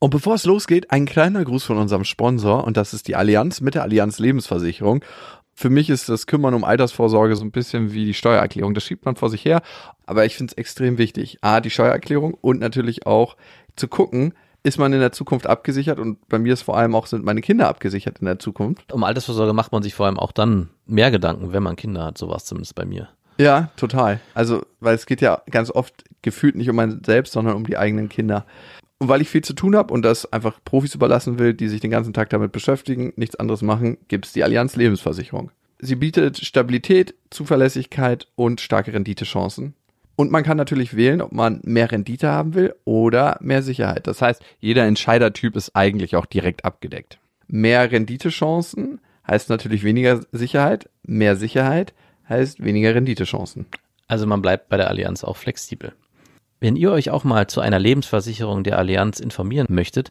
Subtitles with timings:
[0.00, 3.60] Und bevor es losgeht, ein kleiner Gruß von unserem Sponsor und das ist die Allianz
[3.60, 5.04] mit der Allianz Lebensversicherung.
[5.54, 8.74] Für mich ist das Kümmern um Altersvorsorge so ein bisschen wie die Steuererklärung.
[8.74, 9.60] Das schiebt man vor sich her,
[10.06, 11.38] aber ich finde es extrem wichtig.
[11.40, 13.36] A, die Steuererklärung und natürlich auch
[13.74, 17.06] zu gucken, ist man in der Zukunft abgesichert und bei mir ist vor allem auch,
[17.06, 18.92] sind meine Kinder abgesichert in der Zukunft.
[18.92, 22.18] Um Altersvorsorge macht man sich vor allem auch dann mehr Gedanken, wenn man Kinder hat,
[22.18, 23.08] sowas zumindest bei mir.
[23.40, 24.20] Ja, total.
[24.34, 27.78] Also, weil es geht ja ganz oft gefühlt nicht um mein selbst, sondern um die
[27.78, 28.44] eigenen Kinder.
[28.98, 31.80] Und weil ich viel zu tun habe und das einfach Profis überlassen will, die sich
[31.80, 35.52] den ganzen Tag damit beschäftigen, nichts anderes machen, gibt's die Allianz Lebensversicherung.
[35.78, 39.74] Sie bietet Stabilität, Zuverlässigkeit und starke Renditechancen.
[40.16, 44.08] Und man kann natürlich wählen, ob man mehr Rendite haben will oder mehr Sicherheit.
[44.08, 47.20] Das heißt, jeder Entscheidertyp ist eigentlich auch direkt abgedeckt.
[47.46, 50.90] Mehr Renditechancen heißt natürlich weniger Sicherheit.
[51.04, 51.94] Mehr Sicherheit
[52.28, 53.66] heißt weniger Renditechancen.
[54.08, 55.92] Also man bleibt bei der Allianz auch flexibel.
[56.60, 60.10] Wenn ihr euch auch mal zu einer Lebensversicherung der Allianz informieren möchtet,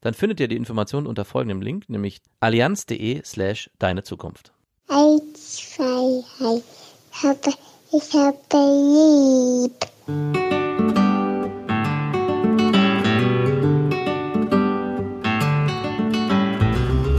[0.00, 4.52] dann findet ihr die Informationen unter folgendem Link, nämlich allianz.de slash deine Zukunft.
[4.88, 6.62] Eins, zwei, drei.
[7.12, 7.54] Ich habe,
[7.92, 8.38] ich habe
[9.64, 9.72] lieb.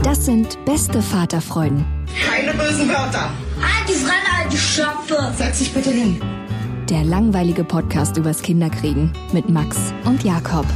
[0.02, 1.84] Das sind beste Vaterfreuden.
[2.26, 3.30] Keine bösen Wörter.
[3.60, 5.32] Halt die Fremde, alte Schöpfe!
[5.36, 6.41] Setz dich bitte hin.
[6.88, 10.66] Der langweilige Podcast übers Kinderkriegen mit Max und Jakob.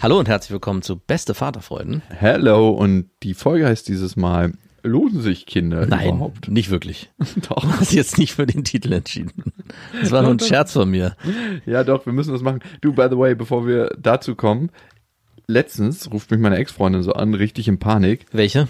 [0.00, 2.02] Hallo und herzlich willkommen zu Beste Vaterfreuden.
[2.08, 6.48] Hello und die Folge heißt dieses Mal Lohnen sich Kinder Nein, überhaupt?
[6.48, 7.10] nicht wirklich.
[7.48, 7.62] Doch.
[7.62, 9.52] Du hast jetzt nicht für den Titel entschieden.
[10.00, 11.16] Das war nur ein Scherz von mir.
[11.64, 12.60] Ja, doch, wir müssen das machen.
[12.82, 14.70] Du, by the way, bevor wir dazu kommen,
[15.46, 18.68] letztens ruft mich meine Ex-Freundin so an, richtig in Panik Welche?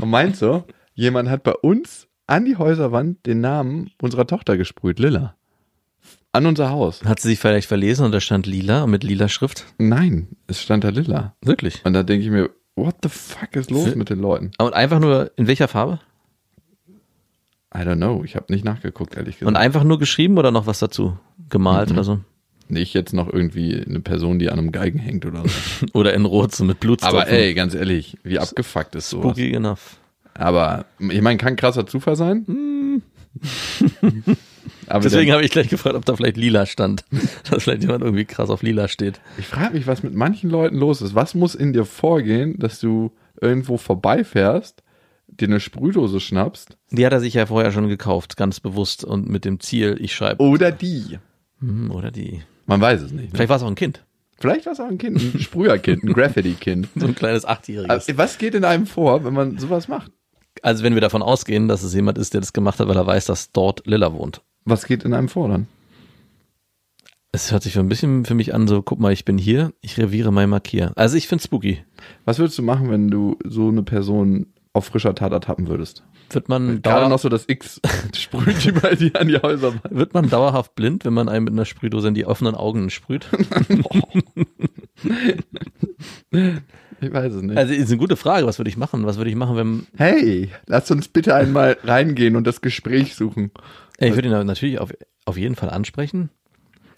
[0.00, 4.98] und meint so, jemand hat bei uns an die Häuserwand den Namen unserer Tochter gesprüht,
[4.98, 5.34] Lilla.
[6.32, 7.02] An unser Haus.
[7.04, 9.64] Hat sie sich vielleicht verlesen und da stand lila mit lila Schrift?
[9.78, 11.34] Nein, es stand da Lilla.
[11.40, 11.82] Wirklich?
[11.84, 14.50] Und da denke ich mir, what the fuck ist los Für- mit den Leuten?
[14.58, 15.98] Und einfach nur in welcher Farbe?
[17.74, 19.48] I don't know, ich habe nicht nachgeguckt, ehrlich gesagt.
[19.48, 21.18] Und einfach nur geschrieben oder noch was dazu?
[21.48, 22.20] Gemalt oder so?
[22.68, 25.86] Nicht jetzt noch irgendwie eine Person, die an einem Geigen hängt oder so.
[25.92, 27.20] Oder in Rot so mit Blutstropfen.
[27.20, 29.36] Aber ey, ganz ehrlich, wie abgefuckt ist sowas?
[29.36, 29.98] Spooky enough.
[30.38, 32.44] Aber ich meine, kann krasser Zufall sein.
[34.88, 37.04] Aber Deswegen habe ich gleich gefragt, ob da vielleicht lila stand.
[37.50, 39.20] Dass vielleicht jemand irgendwie krass auf lila steht.
[39.38, 41.14] ich frage mich, was mit manchen Leuten los ist.
[41.14, 44.82] Was muss in dir vorgehen, dass du irgendwo vorbeifährst,
[45.26, 49.28] dir eine Sprühdose schnappst Die hat er sich ja vorher schon gekauft, ganz bewusst und
[49.28, 50.42] mit dem Ziel, ich schreibe.
[50.42, 51.18] oder die?
[51.60, 52.42] Hm, oder die.
[52.66, 53.24] Man weiß es nicht.
[53.24, 53.30] Ne?
[53.34, 54.04] Vielleicht war es auch ein Kind.
[54.38, 56.88] Vielleicht war es auch ein Kind, ein Sprüherkind, ein Graffiti-Kind.
[56.94, 57.90] So ein kleines Achtjähriges.
[57.90, 60.12] Also, was geht in einem vor, wenn man sowas macht?
[60.62, 63.06] Also wenn wir davon ausgehen, dass es jemand ist, der das gemacht hat, weil er
[63.06, 64.42] weiß, dass dort Lilla wohnt.
[64.64, 65.68] Was geht in einem vor dann?
[67.32, 69.72] Es hört sich so ein bisschen für mich an, so, guck mal, ich bin hier,
[69.82, 70.92] ich reviere mein Markier.
[70.96, 71.84] Also ich finde spooky.
[72.24, 76.02] Was würdest du machen, wenn du so eine Person auf frischer Tat ertappen würdest?
[76.30, 77.80] Wird man, Gerade noch so das X
[78.16, 79.74] sprüht die bei dir an die Häuser.
[79.90, 83.26] wird man dauerhaft blind, wenn man einem mit einer Sprühdose in die offenen Augen sprüht?
[87.00, 87.56] Ich weiß es nicht.
[87.56, 88.46] Also ist eine gute Frage.
[88.46, 89.06] Was würde ich machen?
[89.06, 93.50] Was würde ich machen, wenn Hey, lass uns bitte einmal reingehen und das Gespräch suchen.
[93.98, 94.92] Ich würde ihn natürlich auf,
[95.24, 96.30] auf jeden Fall ansprechen.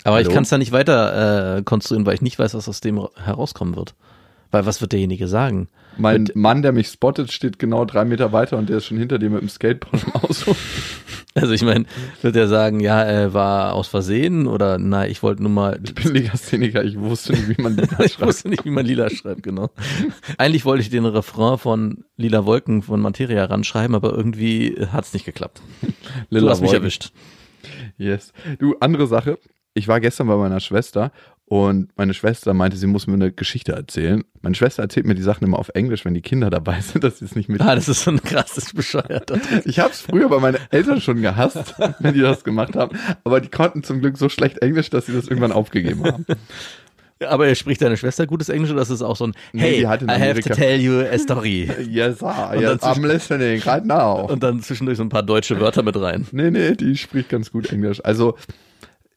[0.05, 0.35] Aber ich Hallo?
[0.35, 3.77] kann es da nicht weiter äh, konstruieren, weil ich nicht weiß, was aus dem herauskommen
[3.77, 3.95] wird.
[4.51, 5.69] Weil was wird derjenige sagen?
[5.99, 8.99] Mein Mit- Mann, der mich spottet, steht genau drei Meter weiter und der ist schon
[8.99, 10.57] hinter dir mit dem Skateboard im Auto.
[11.35, 11.85] Also ich meine,
[12.23, 15.79] wird er sagen, ja, er war aus Versehen oder na, ich wollte nur mal.
[15.85, 19.09] Ich bin Legastheniker, ich wusste nicht, wie man die ich wusste nicht, wie man Lila
[19.09, 19.71] schreibt, genau.
[20.37, 25.27] Eigentlich wollte ich den Refrain von Lila Wolken von Materia ranschreiben, aber irgendwie hat's nicht
[25.27, 25.61] geklappt.
[26.31, 26.83] du hast mich Wolken.
[26.83, 27.13] erwischt.
[27.99, 28.33] Yes.
[28.59, 29.39] Du, andere Sache.
[29.75, 31.13] Ich war gestern bei meiner Schwester
[31.49, 34.23] und meine Schwester meinte, sie muss mir eine Geschichte erzählen.
[34.43, 37.19] Meine Schwester erzählt mir die Sachen immer auf Englisch, wenn die Kinder dabei sind, dass
[37.21, 37.63] sie es nicht mit.
[37.63, 39.41] Ah, das ist so ein krasses Bescheuerter.
[39.65, 42.99] Ich habe es früher bei meinen Eltern schon gehasst, wenn die das gemacht haben.
[43.25, 46.27] Aber die konnten zum Glück so schlecht Englisch, dass sie das irgendwann aufgegeben haben.
[47.27, 49.99] Aber er spricht deine Schwester gutes Englisch oder ist es auch so ein Nee, Hey,
[49.99, 51.69] die I have to tell you a story.
[51.89, 52.55] Yes, sir.
[52.61, 54.27] Yes, I'm listening right now.
[54.31, 56.27] Und dann zwischendurch so ein paar deutsche Wörter mit rein.
[56.31, 58.05] Nee, nee, die spricht ganz gut Englisch.
[58.05, 58.37] Also,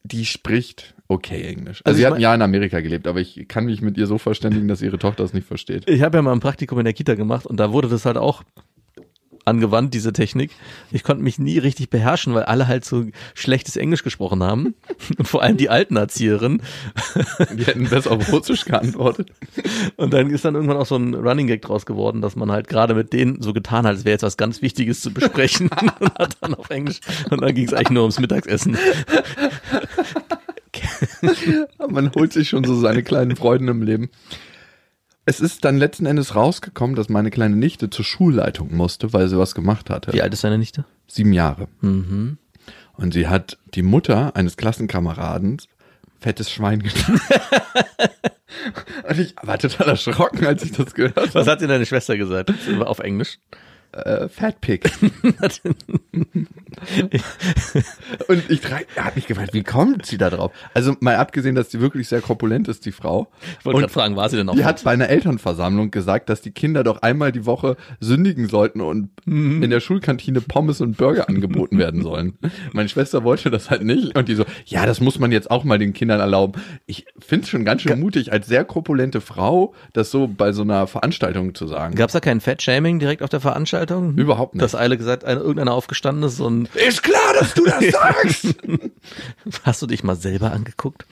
[0.03, 1.81] die spricht okay Englisch.
[1.83, 4.07] Also, Also sie hat ein Jahr in Amerika gelebt, aber ich kann mich mit ihr
[4.07, 5.87] so verständigen, dass ihre Tochter es nicht versteht.
[5.87, 8.17] Ich habe ja mal ein Praktikum in der Kita gemacht und da wurde das halt
[8.17, 8.43] auch
[9.45, 10.51] angewandt, diese Technik.
[10.91, 14.75] Ich konnte mich nie richtig beherrschen, weil alle halt so schlechtes Englisch gesprochen haben.
[15.17, 16.61] Und vor allem die alten Erzieherinnen.
[17.57, 19.31] Die hätten besser auf Russisch geantwortet.
[19.97, 22.67] Und dann ist dann irgendwann auch so ein Running Gag draus geworden, dass man halt
[22.67, 25.69] gerade mit denen so getan hat, als wäre jetzt was ganz Wichtiges zu besprechen.
[25.99, 26.99] und hat dann auf Englisch.
[27.29, 28.77] Und dann ging es eigentlich nur ums Mittagessen.
[31.89, 34.09] Man holt sich schon so seine kleinen Freuden im Leben.
[35.25, 39.38] Es ist dann letzten Endes rausgekommen, dass meine kleine Nichte zur Schulleitung musste, weil sie
[39.38, 40.13] was gemacht hatte.
[40.13, 40.85] Wie alt ist deine Nichte?
[41.07, 41.68] Sieben Jahre.
[41.81, 42.38] Mhm.
[42.94, 45.57] Und sie hat die Mutter eines Klassenkameraden
[46.19, 47.21] fettes Schwein genannt.
[49.09, 51.33] Und ich war total erschrocken, als ich das gehört habe.
[51.33, 52.53] Was hat dir deine Schwester gesagt?
[52.81, 53.39] Auf Englisch?
[53.93, 54.89] Äh, Fat Pig.
[58.27, 58.61] Und ich
[58.95, 60.51] er hat mich gefragt, wie kommt sie da drauf?
[60.73, 63.27] Also mal abgesehen, dass sie wirklich sehr korpulent ist, die Frau.
[63.59, 66.29] Ich wollte Und gerade fragen, war sie denn auch Die hat bei einer Elternversammlung gesagt,
[66.29, 69.61] dass die Kinder doch einmal die Woche sündigen sollten und Mhm.
[69.61, 72.37] in der Schulkantine Pommes und Burger angeboten werden sollen.
[72.73, 75.63] Meine Schwester wollte das halt nicht und die so, ja, das muss man jetzt auch
[75.63, 76.59] mal den Kindern erlauben.
[76.85, 80.63] Ich finde es schon ganz schön mutig, als sehr korpulente Frau das so bei so
[80.63, 81.95] einer Veranstaltung zu sagen.
[81.95, 83.81] Gab es da kein Fat-Shaming direkt auf der Veranstaltung?
[84.18, 84.63] Überhaupt nicht.
[84.63, 88.56] Dass Eile gesagt, eine, irgendeiner aufgestanden ist und Ist klar, dass du das sagst.
[89.63, 91.06] hast du dich mal selber angeguckt?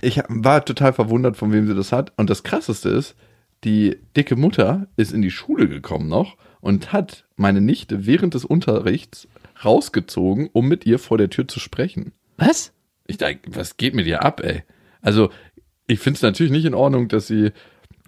[0.00, 2.12] Ich war total verwundert, von wem sie das hat.
[2.16, 3.14] Und das Krasseste ist,
[3.64, 8.44] die dicke Mutter ist in die Schule gekommen noch und hat meine Nichte während des
[8.44, 9.26] Unterrichts
[9.64, 12.12] rausgezogen, um mit ihr vor der Tür zu sprechen.
[12.36, 12.72] Was?
[13.06, 14.62] Ich denke, was geht mit ihr ab, ey?
[15.00, 15.30] Also,
[15.86, 17.50] ich finde es natürlich nicht in Ordnung, dass sie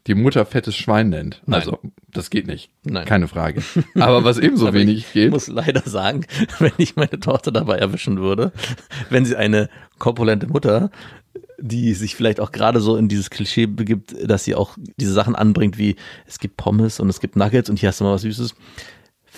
[0.06, 1.42] die Mutter fettes Schwein nennt.
[1.46, 1.60] Nein.
[1.60, 2.70] Also, das geht nicht.
[2.84, 3.04] Nein.
[3.06, 3.62] Keine Frage.
[3.94, 6.26] Aber was ebenso wenig ich geht, muss leider sagen,
[6.58, 8.52] wenn ich meine Tochter dabei erwischen würde,
[9.10, 9.68] wenn sie eine
[9.98, 10.90] korpulente Mutter,
[11.58, 15.36] die sich vielleicht auch gerade so in dieses Klischee begibt, dass sie auch diese Sachen
[15.36, 18.22] anbringt, wie es gibt Pommes und es gibt Nuggets und hier hast du mal was
[18.22, 18.54] Süßes.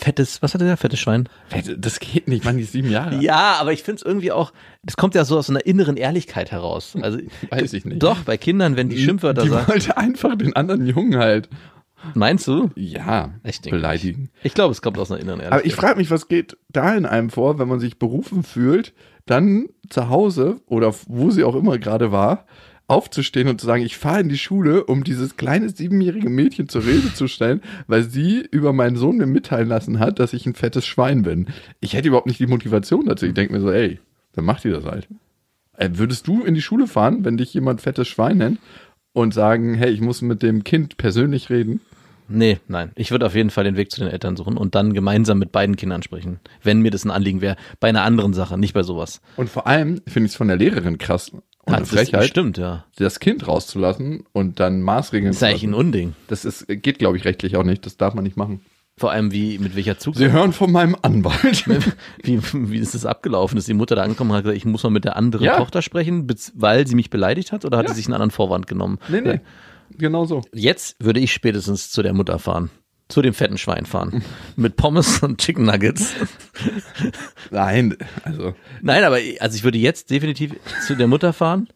[0.02, 0.76] Fettes, was hat er da?
[0.76, 1.28] Fettes Schwein?
[1.76, 3.22] das geht nicht, man, die ist sieben Jahre.
[3.22, 4.52] Ja, aber ich finde es irgendwie auch,
[4.82, 6.96] das kommt ja so aus einer inneren Ehrlichkeit heraus.
[7.00, 7.19] Also,
[7.50, 8.02] Weiß ich nicht.
[8.02, 9.69] Doch, bei Kindern, wenn die Schimpfwörter die sagen.
[9.69, 11.49] wollte einfach den anderen Jungen halt,
[12.14, 12.70] Meinst du?
[12.75, 14.31] ja, Ich denke beleidigen.
[14.43, 15.60] Ich glaube, es kommt aus einer inneren Ehrlichkeit.
[15.60, 18.93] Aber ich frage mich, was geht da in einem vor, wenn man sich berufen fühlt,
[19.25, 22.46] dann zu Hause oder wo sie auch immer gerade war,
[22.93, 26.85] aufzustehen und zu sagen, ich fahre in die Schule, um dieses kleine siebenjährige Mädchen zur
[26.85, 30.55] Rede zu stellen, weil sie über meinen Sohn mir mitteilen lassen hat, dass ich ein
[30.55, 31.47] fettes Schwein bin.
[31.81, 33.27] Ich hätte überhaupt nicht die Motivation dazu.
[33.27, 33.99] Ich denke mir so, ey,
[34.35, 35.09] dann macht ihr das halt.
[35.77, 38.59] Äh, Würdest du in die Schule fahren, wenn dich jemand fettes Schwein nennt
[39.15, 41.81] und sagen, hey, ich muss mit dem Kind persönlich reden?
[42.29, 42.93] Nee, nein.
[42.95, 45.53] Ich würde auf jeden Fall den Weg zu den Eltern suchen und dann gemeinsam mit
[45.53, 47.56] beiden Kindern sprechen, wenn mir das ein Anliegen wäre.
[47.81, 49.21] Bei einer anderen Sache, nicht bei sowas.
[49.37, 51.33] Und vor allem finde ich es von der Lehrerin krass
[51.64, 52.85] und eine Frechheit, Stimmt, ja.
[52.97, 56.14] das Kind rauszulassen und dann Maßregeln Das ist eigentlich ein Unding.
[56.29, 57.87] Das ist, geht, glaube ich, rechtlich auch nicht.
[57.87, 58.61] Das darf man nicht machen.
[58.99, 61.64] Vor allem, wie, mit welcher Zug, Sie hören von meinem Anwalt.
[62.23, 63.56] wie, wie ist das abgelaufen?
[63.56, 65.56] Ist die Mutter da angekommen und hat gesagt, ich muss mal mit der anderen Ja.
[65.56, 67.91] Tochter sprechen, weil sie mich beleidigt hat oder hat Ja.
[67.91, 68.99] sie sich einen anderen Vorwand genommen?
[69.09, 69.41] nee, nee.
[69.99, 70.43] Genau so.
[70.55, 72.70] Jetzt würde ich spätestens zu der Mutter fahren.
[73.12, 74.23] Zu dem fetten Schwein fahren.
[74.56, 76.14] mit Pommes und Chicken Nuggets.
[77.50, 80.55] Nein, also, Nein, aber ich- also ich würde jetzt definitiv
[80.87, 81.69] zu der Mutter fahren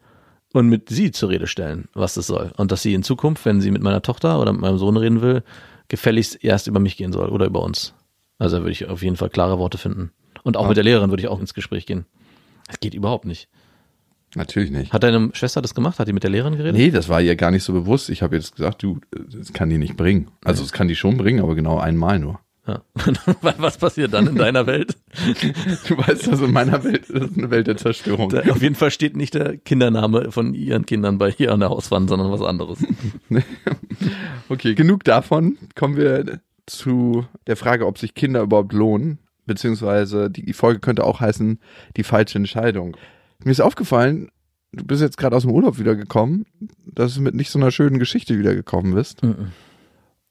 [0.52, 2.52] und mit sie zur Rede stellen, was das soll.
[2.56, 5.20] Und dass sie in Zukunft, wenn sie mit meiner Tochter oder mit meinem Sohn reden
[5.20, 5.42] will,
[5.88, 7.92] gefälligst erst über mich gehen soll oder über uns.
[8.38, 10.12] Also da würde ich auf jeden Fall klare Worte finden.
[10.42, 12.06] Und auch mit der Lehrerin würde ich auch ins Gespräch gehen.
[12.66, 13.48] Das geht überhaupt nicht.
[14.34, 14.92] Natürlich nicht.
[14.92, 15.98] Hat deine Schwester das gemacht?
[15.98, 16.76] Hat die mit der Lehrerin geredet?
[16.76, 18.10] Nee, das war ihr gar nicht so bewusst.
[18.10, 20.28] Ich habe jetzt gesagt, du, das kann die nicht bringen.
[20.44, 22.40] Also, es kann die schon bringen, aber genau einmal nur.
[22.66, 22.82] Ja.
[23.58, 24.96] Was passiert dann in deiner Welt?
[25.86, 28.28] Du weißt, dass in meiner Welt das ist eine Welt der Zerstörung.
[28.30, 31.70] Da, auf jeden Fall steht nicht der Kindername von ihren Kindern bei ihr an der
[31.70, 32.78] Hauswand, sondern was anderes.
[34.48, 35.58] Okay, genug davon.
[35.74, 39.18] Kommen wir zu der Frage, ob sich Kinder überhaupt lohnen.
[39.46, 41.58] Beziehungsweise die Folge könnte auch heißen,
[41.96, 42.96] die falsche Entscheidung.
[43.46, 44.32] Mir ist aufgefallen,
[44.72, 46.46] du bist jetzt gerade aus dem Urlaub wiedergekommen,
[46.84, 49.22] dass du mit nicht so einer schönen Geschichte wiedergekommen bist.
[49.22, 49.52] Mhm.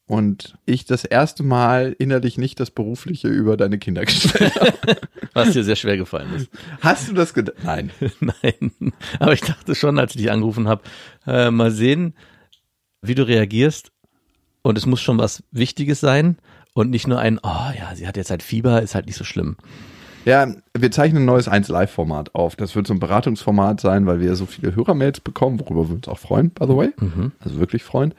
[0.05, 4.97] Und ich das erste Mal innerlich nicht das Berufliche über deine Kinder gestellt habe.
[5.33, 6.49] Was dir sehr schwer gefallen ist.
[6.81, 7.55] Hast du das gedacht?
[7.63, 7.89] Nein.
[8.19, 10.83] Nein, aber ich dachte schon, als ich dich angerufen habe,
[11.25, 12.15] äh, mal sehen,
[13.01, 13.93] wie du reagierst.
[14.61, 16.35] Und es muss schon was Wichtiges sein
[16.73, 19.23] und nicht nur ein, oh ja, sie hat jetzt halt Fieber, ist halt nicht so
[19.23, 19.55] schlimm.
[20.25, 22.55] Ja, wir zeichnen ein neues 1Live-Format auf.
[22.55, 26.07] Das wird so ein Beratungsformat sein, weil wir so viele Hörermails bekommen, worüber wir uns
[26.07, 26.91] auch freuen, by the way.
[27.39, 28.13] Also wirklich freuen.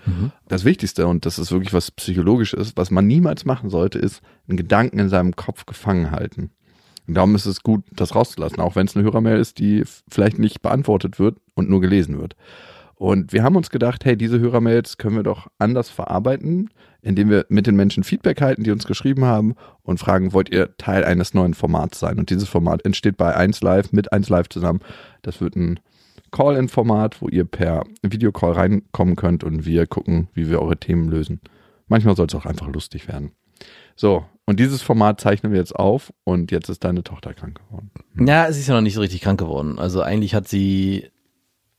[0.48, 4.56] Das Wichtigste, und das ist wirklich was Psychologisches, was man niemals machen sollte, ist einen
[4.56, 6.50] Gedanken in seinem Kopf gefangen halten.
[7.08, 10.38] Und darum ist es gut, das rauszulassen, auch wenn es eine Hörermail ist, die vielleicht
[10.38, 12.36] nicht beantwortet wird und nur gelesen wird.
[12.96, 16.70] Und wir haben uns gedacht, hey, diese Hörermails können wir doch anders verarbeiten,
[17.02, 20.76] indem wir mit den Menschen Feedback halten, die uns geschrieben haben und fragen, wollt ihr
[20.78, 22.18] Teil eines neuen Formats sein?
[22.18, 24.80] Und dieses Format entsteht bei 1Live mit 1Live zusammen.
[25.20, 25.78] Das wird ein
[26.30, 31.40] Call-in-Format, wo ihr per Videocall reinkommen könnt und wir gucken, wie wir eure Themen lösen.
[31.88, 33.32] Manchmal soll es auch einfach lustig werden.
[33.94, 37.90] So, und dieses Format zeichnen wir jetzt auf und jetzt ist deine Tochter krank geworden.
[38.18, 39.78] Ja, sie ist ja noch nicht so richtig krank geworden.
[39.78, 41.10] Also eigentlich hat sie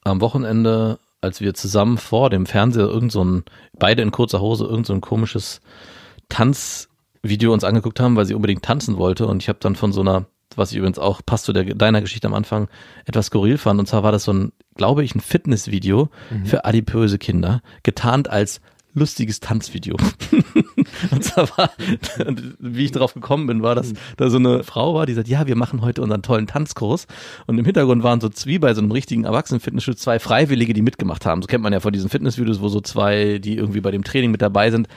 [0.04, 3.44] am Wochenende, als wir zusammen vor dem Fernseher irgend so ein,
[3.78, 5.62] beide in kurzer Hose, irgend so ein komisches
[6.30, 9.28] Tanzvideo uns angeguckt haben, weil sie unbedingt tanzen wollte.
[9.28, 12.02] Und ich habe dann von so einer, was ich übrigens auch passt zu der, deiner
[12.02, 12.68] Geschichte am Anfang,
[13.06, 13.80] etwas skurril fand.
[13.80, 16.10] Und zwar war das so ein, glaube ich, ein Fitnessvideo
[16.46, 18.62] für adipöse Kinder, getarnt als
[18.98, 19.96] lustiges Tanzvideo.
[21.12, 21.72] und zwar war,
[22.60, 25.48] wie ich darauf gekommen bin, war, dass da so eine Frau war, die sagt, ja,
[25.48, 27.08] wir machen heute unseren tollen Tanzkurs.
[27.46, 31.26] Und im Hintergrund waren so wie bei so einem richtigen Erwachsenen-Fitnessstudio zwei Freiwillige, die mitgemacht
[31.26, 31.42] haben.
[31.42, 34.32] So kennt man ja von diesen Fitnessvideos, wo so zwei, die irgendwie bei dem Training
[34.32, 34.88] mit dabei sind,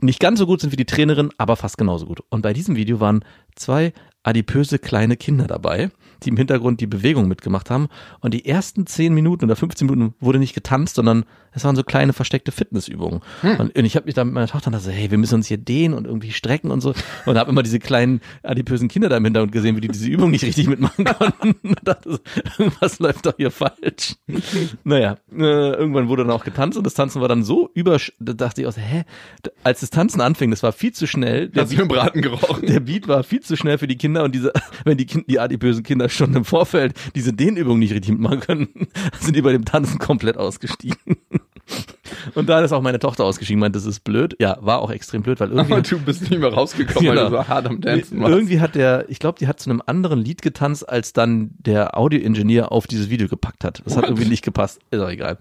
[0.00, 2.20] nicht ganz so gut sind wie die Trainerin, aber fast genauso gut.
[2.28, 3.92] Und bei diesem Video waren zwei
[4.22, 5.90] adipöse kleine Kinder dabei,
[6.26, 7.88] die im Hintergrund die Bewegung mitgemacht haben.
[8.20, 11.82] Und die ersten 10 Minuten oder 15 Minuten wurde nicht getanzt, sondern es waren so
[11.82, 13.20] kleine versteckte Fitnessübungen.
[13.42, 15.56] Und, und ich habe mich da mit meiner Tochter gesagt, hey, wir müssen uns hier
[15.56, 16.92] dehnen und irgendwie strecken und so.
[17.24, 20.30] Und habe immer diese kleinen adipösen Kinder da im Hintergrund gesehen, wie die diese Übung
[20.30, 21.54] nicht richtig mitmachen konnten.
[21.62, 22.20] Und dachte
[22.58, 24.16] irgendwas läuft doch hier falsch.
[24.84, 28.34] naja, äh, irgendwann wurde dann auch getanzt und das Tanzen war dann so über, da
[28.34, 29.04] dachte ich auch, so, hä,
[29.64, 31.48] als das Tanzen anfing, das war viel zu schnell.
[31.48, 32.66] Der du im Braten gerochen?
[32.66, 34.52] der Beat war viel zu schnell für die Kinder und diese,
[34.84, 38.68] wenn die, kind, die adipösen Kinder schon im Vorfeld diese Dehnübung nicht richtig machen können,
[39.20, 40.96] sind die bei dem Tanzen komplett ausgestiegen.
[42.34, 44.36] Und da ist auch meine Tochter ausgestiegen, meint, das ist blöd.
[44.40, 45.72] Ja, war auch extrem blöd, weil irgendwie.
[45.72, 47.30] Aber du bist nicht mehr rausgekommen, weil Genau.
[47.30, 48.32] du so hart am Dancen warst.
[48.32, 51.96] Irgendwie hat der, ich glaube, die hat zu einem anderen Lied getanzt, als dann der
[51.98, 53.82] Audioingenieur auf dieses Video gepackt hat.
[53.84, 54.10] Das hat What?
[54.10, 54.80] irgendwie nicht gepasst.
[54.90, 55.38] Ist auch egal.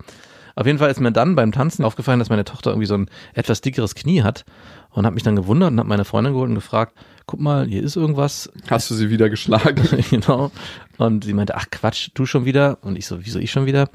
[0.55, 3.09] Auf jeden Fall ist mir dann beim Tanzen aufgefallen, dass meine Tochter irgendwie so ein
[3.33, 4.45] etwas dickeres Knie hat
[4.91, 6.93] und habe mich dann gewundert und habe meine Freundin geholt und gefragt,
[7.25, 8.49] guck mal, hier ist irgendwas.
[8.69, 9.83] Hast du sie wieder geschlagen?
[10.09, 10.51] genau.
[10.97, 12.77] Und sie meinte, ach Quatsch, du schon wieder?
[12.81, 13.89] Und ich so, wieso ich schon wieder?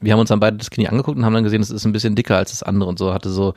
[0.00, 1.92] Wir haben uns dann beide das Knie angeguckt und haben dann gesehen, es ist ein
[1.92, 3.54] bisschen dicker als das andere und so, hatte so,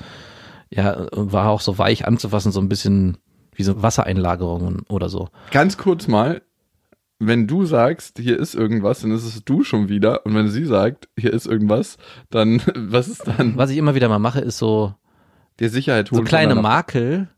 [0.70, 3.18] ja, war auch so weich anzufassen, so ein bisschen
[3.54, 5.30] wie so Wassereinlagerungen oder so.
[5.52, 6.42] Ganz kurz mal,
[7.20, 10.26] wenn du sagst, hier ist irgendwas, dann ist es du schon wieder.
[10.26, 11.98] Und wenn sie sagt, hier ist irgendwas,
[12.30, 13.58] dann, was ist dann?
[13.58, 14.94] Was ich immer wieder mal mache, ist so,
[15.60, 16.70] Die Sicherheit so holen kleine voneinander.
[16.70, 17.30] Makel.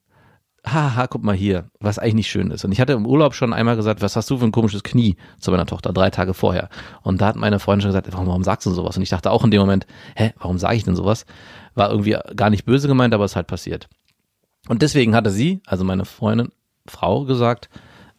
[0.67, 2.65] Haha, guck mal hier, was eigentlich nicht schön ist.
[2.65, 5.15] Und ich hatte im Urlaub schon einmal gesagt, was hast du für ein komisches Knie
[5.39, 6.67] zu meiner Tochter, drei Tage vorher.
[7.01, 8.97] Und da hat meine Freundin schon gesagt, warum, warum sagst du sowas?
[8.97, 11.25] Und ich dachte auch in dem Moment, hä, warum sage ich denn sowas?
[11.75, 13.87] War irgendwie gar nicht böse gemeint, aber es ist halt passiert.
[14.67, 16.49] Und deswegen hatte sie, also meine Freundin,
[16.85, 17.69] Frau, gesagt,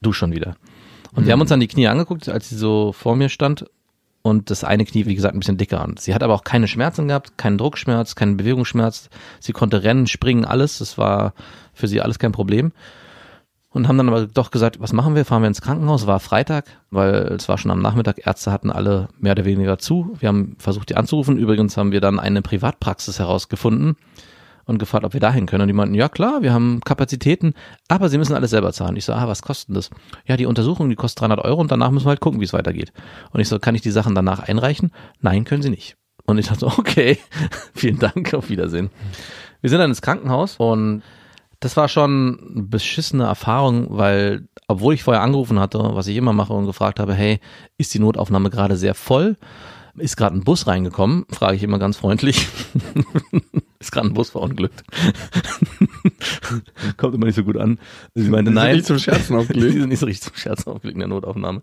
[0.01, 0.57] du schon wieder.
[1.15, 3.67] Und wir haben uns dann die Knie angeguckt, als sie so vor mir stand.
[4.23, 5.83] Und das eine Knie, wie gesagt, ein bisschen dicker.
[5.83, 9.09] Und sie hat aber auch keine Schmerzen gehabt, keinen Druckschmerz, keinen Bewegungsschmerz.
[9.41, 10.79] Sie konnte rennen, springen, alles.
[10.79, 11.33] Das war
[11.73, 12.73] für sie alles kein Problem.
[13.71, 15.25] Und haben dann aber doch gesagt, was machen wir?
[15.25, 16.07] Fahren wir ins Krankenhaus?
[16.07, 18.27] War Freitag, weil es war schon am Nachmittag.
[18.27, 20.17] Ärzte hatten alle mehr oder weniger zu.
[20.19, 21.39] Wir haben versucht, die anzurufen.
[21.39, 23.97] Übrigens haben wir dann eine Privatpraxis herausgefunden
[24.65, 25.63] und gefragt, ob wir dahin können.
[25.63, 27.55] Und die meinten, ja klar, wir haben Kapazitäten,
[27.89, 28.97] aber sie müssen alles selber zahlen.
[28.97, 29.91] Ich so, ah, was kostet das?
[30.27, 32.53] Ja, die Untersuchung, die kostet 300 Euro und danach müssen wir halt gucken, wie es
[32.53, 32.93] weitergeht.
[33.33, 34.93] Und ich so, kann ich die Sachen danach einreichen?
[35.21, 35.97] Nein, können sie nicht.
[36.25, 37.19] Und ich dachte okay,
[37.75, 38.91] vielen Dank, auf Wiedersehen.
[39.61, 41.03] Wir sind dann ins Krankenhaus und
[41.61, 46.33] das war schon eine beschissene Erfahrung, weil obwohl ich vorher angerufen hatte, was ich immer
[46.33, 47.41] mache und gefragt habe, hey,
[47.77, 49.37] ist die Notaufnahme gerade sehr voll?
[50.01, 51.27] Ist gerade ein Bus reingekommen?
[51.31, 52.49] Frage ich immer ganz freundlich.
[53.79, 54.83] ist gerade ein Bus verunglückt?
[56.97, 57.79] Kommt immer nicht so gut an.
[58.15, 58.77] Sie meinte, Die sind nein.
[58.77, 59.67] nicht zum Scherzen aufgelegt.
[59.75, 61.63] Die sind nicht so richtig zum Scherzen aufgelegt in der Notaufnahme.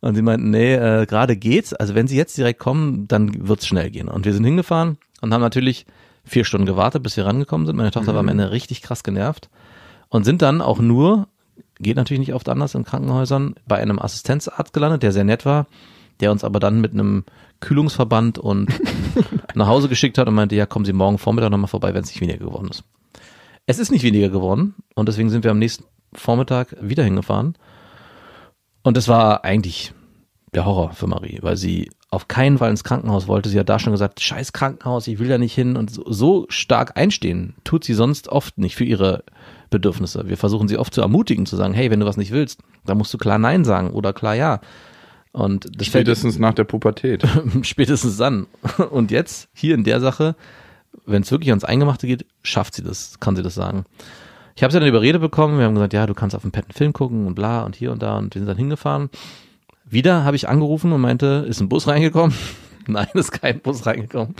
[0.00, 1.72] Und sie meinten, nee, äh, gerade geht's.
[1.72, 4.08] Also wenn sie jetzt direkt kommen, dann wird's schnell gehen.
[4.08, 5.86] Und wir sind hingefahren und haben natürlich
[6.24, 7.76] vier Stunden gewartet, bis wir rangekommen sind.
[7.76, 9.48] Meine Tochter war am Ende richtig krass genervt
[10.08, 11.28] und sind dann auch nur,
[11.80, 15.66] geht natürlich nicht oft anders in Krankenhäusern, bei einem Assistenzarzt gelandet, der sehr nett war,
[16.20, 17.24] der uns aber dann mit einem
[17.60, 18.68] Kühlungsverband und
[19.54, 22.10] nach Hause geschickt hat und meinte, ja, kommen Sie morgen Vormittag nochmal vorbei, wenn es
[22.10, 22.84] nicht weniger geworden ist.
[23.66, 27.54] Es ist nicht weniger geworden und deswegen sind wir am nächsten Vormittag wieder hingefahren.
[28.82, 29.92] Und das war eigentlich
[30.54, 33.50] der Horror für Marie, weil sie auf keinen Fall ins Krankenhaus wollte.
[33.50, 35.76] Sie hat da schon gesagt, scheiß Krankenhaus, ich will da nicht hin.
[35.76, 39.24] Und so, so stark einstehen tut sie sonst oft nicht für ihre
[39.68, 40.28] Bedürfnisse.
[40.28, 42.96] Wir versuchen sie oft zu ermutigen, zu sagen, hey, wenn du was nicht willst, dann
[42.96, 44.60] musst du klar Nein sagen oder klar Ja.
[45.38, 47.24] Und Spätestens nach der Pubertät.
[47.62, 48.46] spätestens dann.
[48.90, 50.34] Und jetzt, hier in der Sache,
[51.06, 53.84] wenn es wirklich ans Eingemachte geht, schafft sie das, kann sie das sagen.
[54.56, 56.64] Ich habe sie dann überredet bekommen, wir haben gesagt, ja, du kannst auf dem Pet
[56.64, 59.10] einen Film gucken und bla und hier und da und wir sind dann hingefahren.
[59.84, 62.36] Wieder habe ich angerufen und meinte, ist ein Bus reingekommen?
[62.90, 64.34] Nein, ist kein Bus reingekommen.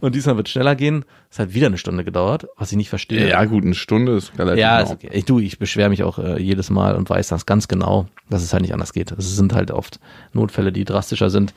[0.00, 1.04] Und diesmal wird schneller gehen.
[1.30, 3.28] Es hat wieder eine Stunde gedauert, was ich nicht verstehe.
[3.28, 4.90] Ja, gut, eine Stunde ist relativ Ja, genau.
[4.90, 5.10] ist okay.
[5.12, 8.42] Ich, du, ich beschwere mich auch äh, jedes Mal und weiß das ganz genau, dass
[8.42, 9.12] es halt nicht anders geht.
[9.12, 10.00] Es sind halt oft
[10.32, 11.54] Notfälle, die drastischer sind.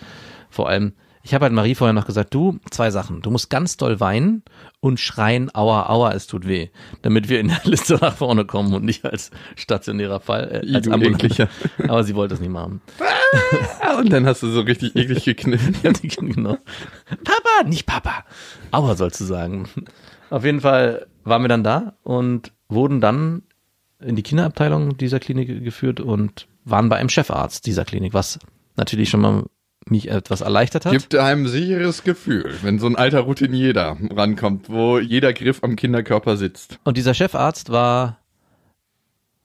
[0.52, 0.94] Vor allem,
[1.25, 3.24] ich habe halt Marie vorher noch gesagt, du, zwei Sachen.
[3.24, 4.44] Du musst ganz doll weinen
[4.79, 6.70] und schreien, aua, aua, es tut weh.
[7.01, 10.62] Damit wir in der Liste nach vorne kommen und nicht als stationärer Fall.
[10.63, 11.24] Äh, als du ambulant.
[11.24, 11.50] ekliger.
[11.88, 12.79] Aber sie wollte es nicht machen.
[13.98, 15.75] Und dann hast du so richtig eklig gekniffen.
[16.32, 16.60] Genau.
[17.08, 18.24] Papa, nicht Papa.
[18.70, 19.67] Aua sollst du sagen.
[20.29, 23.41] Auf jeden Fall waren wir dann da und wurden dann
[24.00, 28.38] in die Kinderabteilung dieser Klinik geführt und waren bei einem Chefarzt dieser Klinik, was
[28.75, 29.46] natürlich schon mal
[29.89, 30.94] mich etwas erleichtert hat.
[30.94, 35.75] Gibt einem sicheres Gefühl, wenn so ein alter Routinier da rankommt, wo jeder Griff am
[35.75, 36.80] Kinderkörper sitzt.
[36.84, 38.20] Und dieser Chefarzt war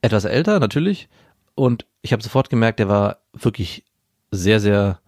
[0.01, 1.09] etwas älter, natürlich.
[1.53, 3.83] Und ich habe sofort gemerkt, der war wirklich
[4.31, 4.99] sehr, sehr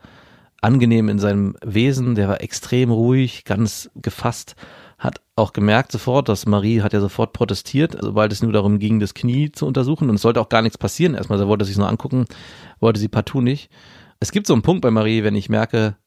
[0.62, 2.16] angenehm in seinem Wesen.
[2.16, 4.56] Der war extrem ruhig, ganz gefasst.
[5.00, 9.00] Hat auch gemerkt sofort, dass Marie hat ja sofort protestiert, sobald es nur darum ging,
[9.00, 10.10] das Knie zu untersuchen.
[10.10, 11.16] Und es sollte auch gar nichts passieren.
[11.16, 12.25] Erstmal, sie wollte sich nur angucken,
[12.80, 13.70] wollte sie partout nicht.
[14.24, 15.98] Es gibt so einen Punkt bei Marie, wenn ich merke,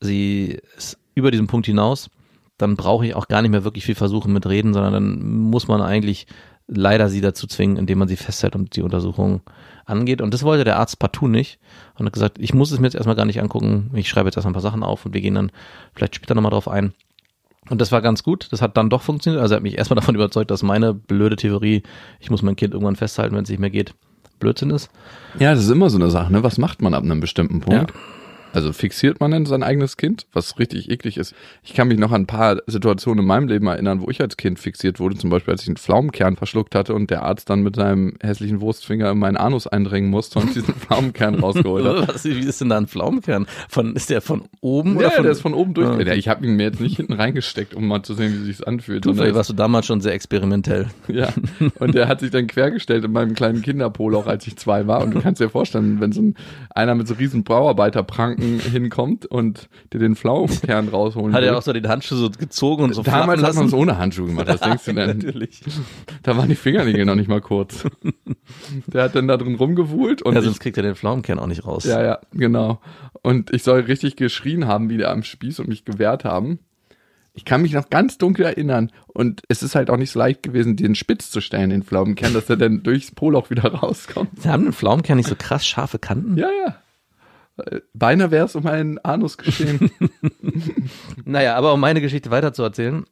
[0.00, 2.08] sie ist über diesen Punkt hinaus,
[2.56, 5.68] dann brauche ich auch gar nicht mehr wirklich viel versuchen mit Reden, sondern dann muss
[5.68, 6.26] man eigentlich
[6.66, 9.42] leider sie dazu zwingen, indem man sie festhält und die Untersuchung
[9.84, 10.22] angeht.
[10.22, 11.58] Und das wollte der Arzt partout nicht
[11.98, 13.90] und hat gesagt, ich muss es mir jetzt erstmal gar nicht angucken.
[13.92, 15.52] Ich schreibe jetzt erstmal ein paar Sachen auf und wir gehen dann
[15.94, 16.94] vielleicht später nochmal drauf ein.
[17.68, 18.48] Und das war ganz gut.
[18.50, 19.42] Das hat dann doch funktioniert.
[19.42, 21.82] Also er hat mich erstmal davon überzeugt, dass meine blöde Theorie,
[22.18, 23.94] ich muss mein Kind irgendwann festhalten, wenn es nicht mehr geht,
[24.42, 24.90] Blödsinn ist.
[25.38, 26.42] Ja, das ist immer so eine Sache, ne?
[26.42, 27.92] Was macht man ab einem bestimmten Punkt?
[28.52, 31.34] Also fixiert man denn sein eigenes Kind, was richtig eklig ist.
[31.62, 34.36] Ich kann mich noch an ein paar Situationen in meinem Leben erinnern, wo ich als
[34.36, 35.16] Kind fixiert wurde.
[35.16, 38.60] Zum Beispiel, als ich einen Pflaumenkern verschluckt hatte und der Arzt dann mit seinem hässlichen
[38.60, 42.14] Wurstfinger in meinen Anus eindringen musste und diesen Pflaumenkern rausgeholt hat.
[42.14, 43.46] Was, wie ist denn da ein Pflaumenkern?
[43.68, 45.88] Von, ist der von oben Ja, oder von, der ist von oben durch.
[45.88, 46.00] Ah.
[46.02, 48.62] Ja, ich habe ihn mir jetzt nicht hinten reingesteckt, um mal zu sehen, wie sich's
[48.62, 49.04] anfühlt.
[49.04, 50.88] Du, vielleicht warst du damals schon sehr experimentell.
[51.12, 51.28] Ja,
[51.78, 55.02] und der hat sich dann quergestellt in meinem kleinen Kinderpolo, auch als ich zwei war.
[55.02, 56.36] Und du kannst dir vorstellen, wenn so ein,
[56.74, 57.44] einer mit so riesen
[58.42, 62.84] Bauarbeiterpranken hinkommt und dir den Pflaumenkern rausholen Hat er auch so den Handschuh so gezogen
[62.84, 64.48] und so Damals hat man es ohne Handschuhe gemacht.
[64.48, 65.18] Was denkst du denn?
[65.18, 65.60] Natürlich.
[66.22, 67.84] Da waren die Fingernägel noch nicht mal kurz.
[68.86, 71.46] Der hat dann da drin rumgewuhlt und Ja, ich, sonst kriegt er den Pflaumenkern auch
[71.46, 71.84] nicht raus.
[71.84, 72.80] ja, ja, genau.
[73.22, 76.58] Und ich soll richtig geschrien haben, wieder am Spieß und mich gewehrt haben.
[77.34, 78.90] Ich kann mich noch ganz dunkel erinnern.
[79.06, 82.34] Und es ist halt auch nicht so leicht gewesen, den spitz zu stellen, den Pflaumenkern,
[82.34, 84.42] dass er dann durchs Poloch wieder rauskommt.
[84.42, 86.36] Sie haben den Pflaumenkern nicht so krass scharfe Kanten?
[86.36, 86.76] Ja, ja.
[87.94, 89.90] Beinahe wäre es um einen Anus geschehen.
[91.24, 93.04] Naja, aber um meine Geschichte weiter zu erzählen,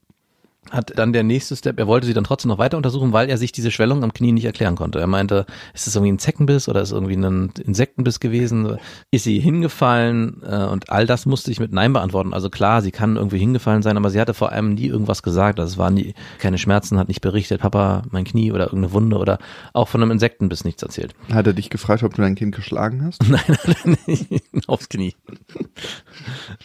[0.71, 3.39] hat dann der nächste Step, er wollte sie dann trotzdem noch weiter untersuchen, weil er
[3.39, 5.01] sich diese Schwellung am Knie nicht erklären konnte.
[5.01, 8.77] Er meinte, ist es irgendwie ein Zeckenbiss oder ist es irgendwie ein Insektenbiss gewesen?
[9.11, 10.43] Ist sie hingefallen?
[10.47, 12.35] Äh, Und all das musste ich mit Nein beantworten.
[12.35, 15.59] Also klar, sie kann irgendwie hingefallen sein, aber sie hatte vor allem nie irgendwas gesagt.
[15.59, 19.17] Also es waren nie, keine Schmerzen, hat nicht berichtet, Papa, mein Knie oder irgendeine Wunde
[19.17, 19.39] oder
[19.73, 21.15] auch von einem Insektenbiss nichts erzählt.
[21.33, 23.23] Hat er dich gefragt, ob du dein Kind geschlagen hast?
[23.29, 24.45] Nein, hat er nicht.
[24.69, 25.15] Aufs Knie.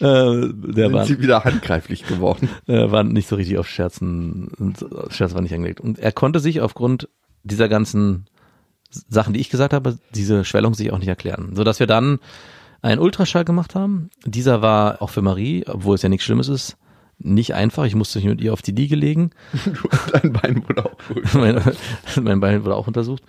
[0.00, 2.48] der Sind war, sie wieder handgreiflich geworden?
[2.66, 4.74] äh, war nicht so richtig auf Scherzen,
[5.10, 5.80] Scherz war nicht angelegt.
[5.80, 7.08] Und er konnte sich aufgrund
[7.42, 8.26] dieser ganzen
[8.90, 11.54] Sachen, die ich gesagt habe, diese Schwellung sich auch nicht erklären.
[11.54, 12.18] So dass wir dann
[12.82, 14.10] einen Ultraschall gemacht haben.
[14.24, 16.76] Dieser war auch für Marie, obwohl es ja nichts Schlimmes ist,
[17.18, 17.84] nicht einfach.
[17.84, 19.30] Ich musste mich mit ihr auf die Liege legen.
[20.12, 20.96] Dein Bein wurde auch
[21.34, 21.60] mein,
[22.22, 23.22] mein Bein wurde auch untersucht.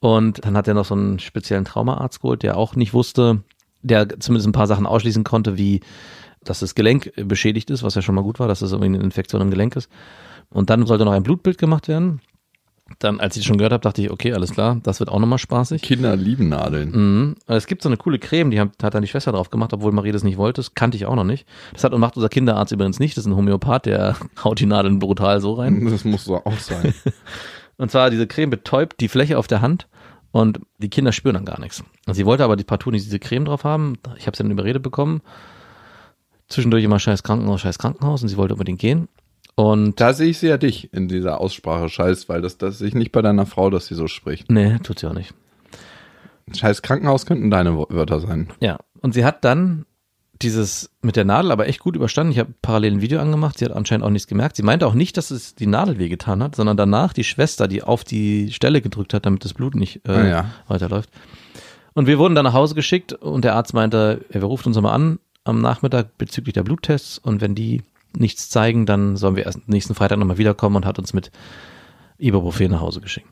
[0.00, 3.42] Und dann hat er noch so einen speziellen Traumaarzt geholt, der auch nicht wusste,
[3.82, 5.80] der zumindest ein paar Sachen ausschließen konnte, wie
[6.48, 9.04] dass das Gelenk beschädigt ist, was ja schon mal gut war, dass es irgendwie eine
[9.04, 9.90] Infektion im Gelenk ist.
[10.50, 12.20] Und dann sollte noch ein Blutbild gemacht werden.
[13.00, 15.18] Dann, als ich das schon gehört habe, dachte ich, okay, alles klar, das wird auch
[15.18, 15.82] nochmal spaßig.
[15.82, 16.90] Kinder lieben Nadeln.
[16.92, 17.34] Mhm.
[17.48, 20.12] Es gibt so eine coole Creme, die hat, dann die Schwester drauf gemacht, obwohl Marie
[20.12, 20.60] das nicht wollte.
[20.60, 21.48] Das kannte ich auch noch nicht.
[21.72, 23.16] Das hat und macht unser Kinderarzt übrigens nicht.
[23.16, 25.84] Das ist ein Homöopath, der haut die Nadeln brutal so rein.
[25.84, 26.94] Das muss so auch sein.
[27.78, 29.86] Und zwar diese Creme betäubt die Fläche auf der Hand
[30.32, 31.84] und die Kinder spüren dann gar nichts.
[32.06, 33.98] Und sie wollte aber die partout nicht diese Creme drauf haben.
[34.16, 35.20] Ich habe sie dann überredet bekommen.
[36.48, 39.08] Zwischendurch immer scheiß Krankenhaus, scheiß Krankenhaus und sie wollte unbedingt gehen.
[39.56, 42.88] Und Da sehe ich sie ja dich in dieser Aussprache Scheiß, weil das, das sehe
[42.88, 44.50] ich nicht bei deiner Frau, dass sie so spricht.
[44.50, 45.32] nee, tut sie auch nicht.
[46.54, 48.48] Scheiß Krankenhaus könnten deine Wörter sein.
[48.60, 48.78] Ja.
[49.00, 49.84] Und sie hat dann
[50.42, 52.30] dieses mit der Nadel aber echt gut überstanden.
[52.32, 53.58] Ich habe parallel ein Video angemacht.
[53.58, 54.54] Sie hat anscheinend auch nichts gemerkt.
[54.56, 57.82] Sie meinte auch nicht, dass es die Nadel wehgetan hat, sondern danach die Schwester, die
[57.82, 60.44] auf die Stelle gedrückt hat, damit das Blut nicht äh, Ah, ja.
[60.68, 61.10] weiterläuft.
[61.94, 64.94] Und wir wurden dann nach Hause geschickt und der Arzt meinte, er ruft uns nochmal
[64.94, 67.82] an am Nachmittag bezüglich der Bluttests und wenn die
[68.16, 71.30] nichts zeigen, dann sollen wir erst nächsten Freitag nochmal wiederkommen und hat uns mit
[72.18, 73.26] Ibuprofen nach Hause geschickt.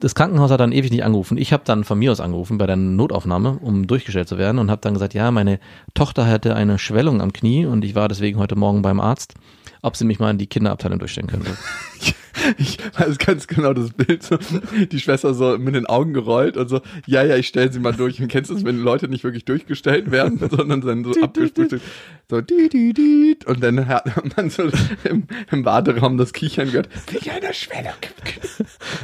[0.00, 1.38] Das Krankenhaus hat dann ewig nicht angerufen.
[1.38, 4.70] Ich habe dann von mir aus angerufen bei der Notaufnahme, um durchgestellt zu werden und
[4.70, 5.60] habe dann gesagt, ja, meine
[5.94, 9.34] Tochter hatte eine Schwellung am Knie und ich war deswegen heute Morgen beim Arzt,
[9.84, 11.50] ob sie mich mal in die Kinderabteilung durchstellen könnte.
[12.58, 14.22] Ich weiß ganz genau das Bild.
[14.22, 17.78] So, die Schwester so mit den Augen gerollt und so, ja, ja, ich stelle sie
[17.78, 18.20] mal durch.
[18.20, 21.80] Und kennst du es, wenn Leute nicht wirklich durchgestellt werden, sondern dann so abgespült
[22.28, 23.38] so die, die, die.
[23.46, 24.64] Und dann hat man so
[25.04, 26.88] im, im Warteraum das Kichern gehört.
[27.08, 27.94] Wie eine Schwelle.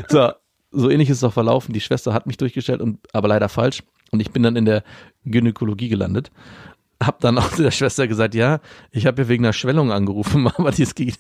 [0.09, 0.33] So,
[0.71, 1.73] so ähnlich ist es auch verlaufen.
[1.73, 3.83] Die Schwester hat mich durchgestellt, und aber leider falsch.
[4.11, 4.83] Und ich bin dann in der
[5.25, 6.31] Gynäkologie gelandet.
[7.03, 8.61] Hab dann auch der Schwester gesagt, ja,
[8.91, 11.15] ich habe hier wegen einer Schwellung angerufen, aber es ging,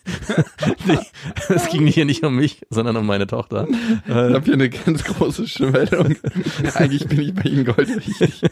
[1.48, 3.66] es ging hier nicht um mich, sondern um meine Tochter.
[4.06, 6.16] Ich habe hier eine ganz große Schwellung.
[6.74, 8.42] Eigentlich bin ich bei Ihnen goldrichtig.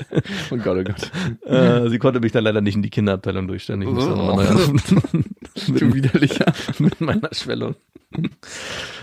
[0.50, 1.10] Oh Gott, oh Gott.
[1.44, 3.82] Äh, sie konnte mich dann leider nicht in die Kinderabteilung durchstellen.
[3.82, 5.24] Ich musste nochmal neu anrufen.
[5.68, 6.52] Du widerlicher.
[6.78, 7.74] mit meiner Schwellung.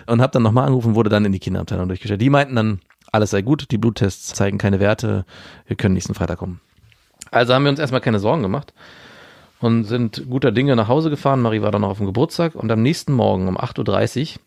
[0.08, 2.22] Und habe dann nochmal angerufen, wurde dann in die Kinderabteilung durchgestellt.
[2.22, 2.80] Die meinten dann,
[3.12, 5.26] alles sei gut, die Bluttests zeigen keine Werte,
[5.68, 6.62] wir können nächsten Freitag kommen.
[7.36, 8.74] Also haben wir uns erstmal keine Sorgen gemacht
[9.60, 11.42] und sind guter Dinge nach Hause gefahren.
[11.42, 14.42] Marie war dann noch auf dem Geburtstag und am nächsten Morgen um 8.30 Uhr,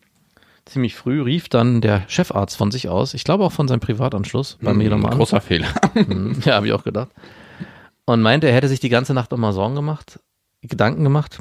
[0.64, 4.57] ziemlich früh, rief dann der Chefarzt von sich aus, ich glaube auch von seinem Privatanschluss,
[4.62, 5.18] bei mir nochmal an.
[5.18, 5.68] Großer Fehler.
[5.94, 6.40] Mhm.
[6.46, 7.11] Ja, habe ich auch gedacht.
[8.07, 10.20] Und meinte, er hätte sich die ganze Nacht nochmal Sorgen gemacht,
[10.62, 11.40] Gedanken gemacht.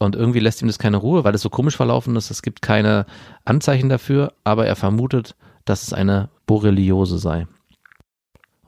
[0.00, 2.32] Und irgendwie lässt ihm das keine Ruhe, weil es so komisch verlaufen ist.
[2.32, 3.06] Es gibt keine
[3.44, 7.46] Anzeichen dafür, aber er vermutet, dass es eine Borreliose sei.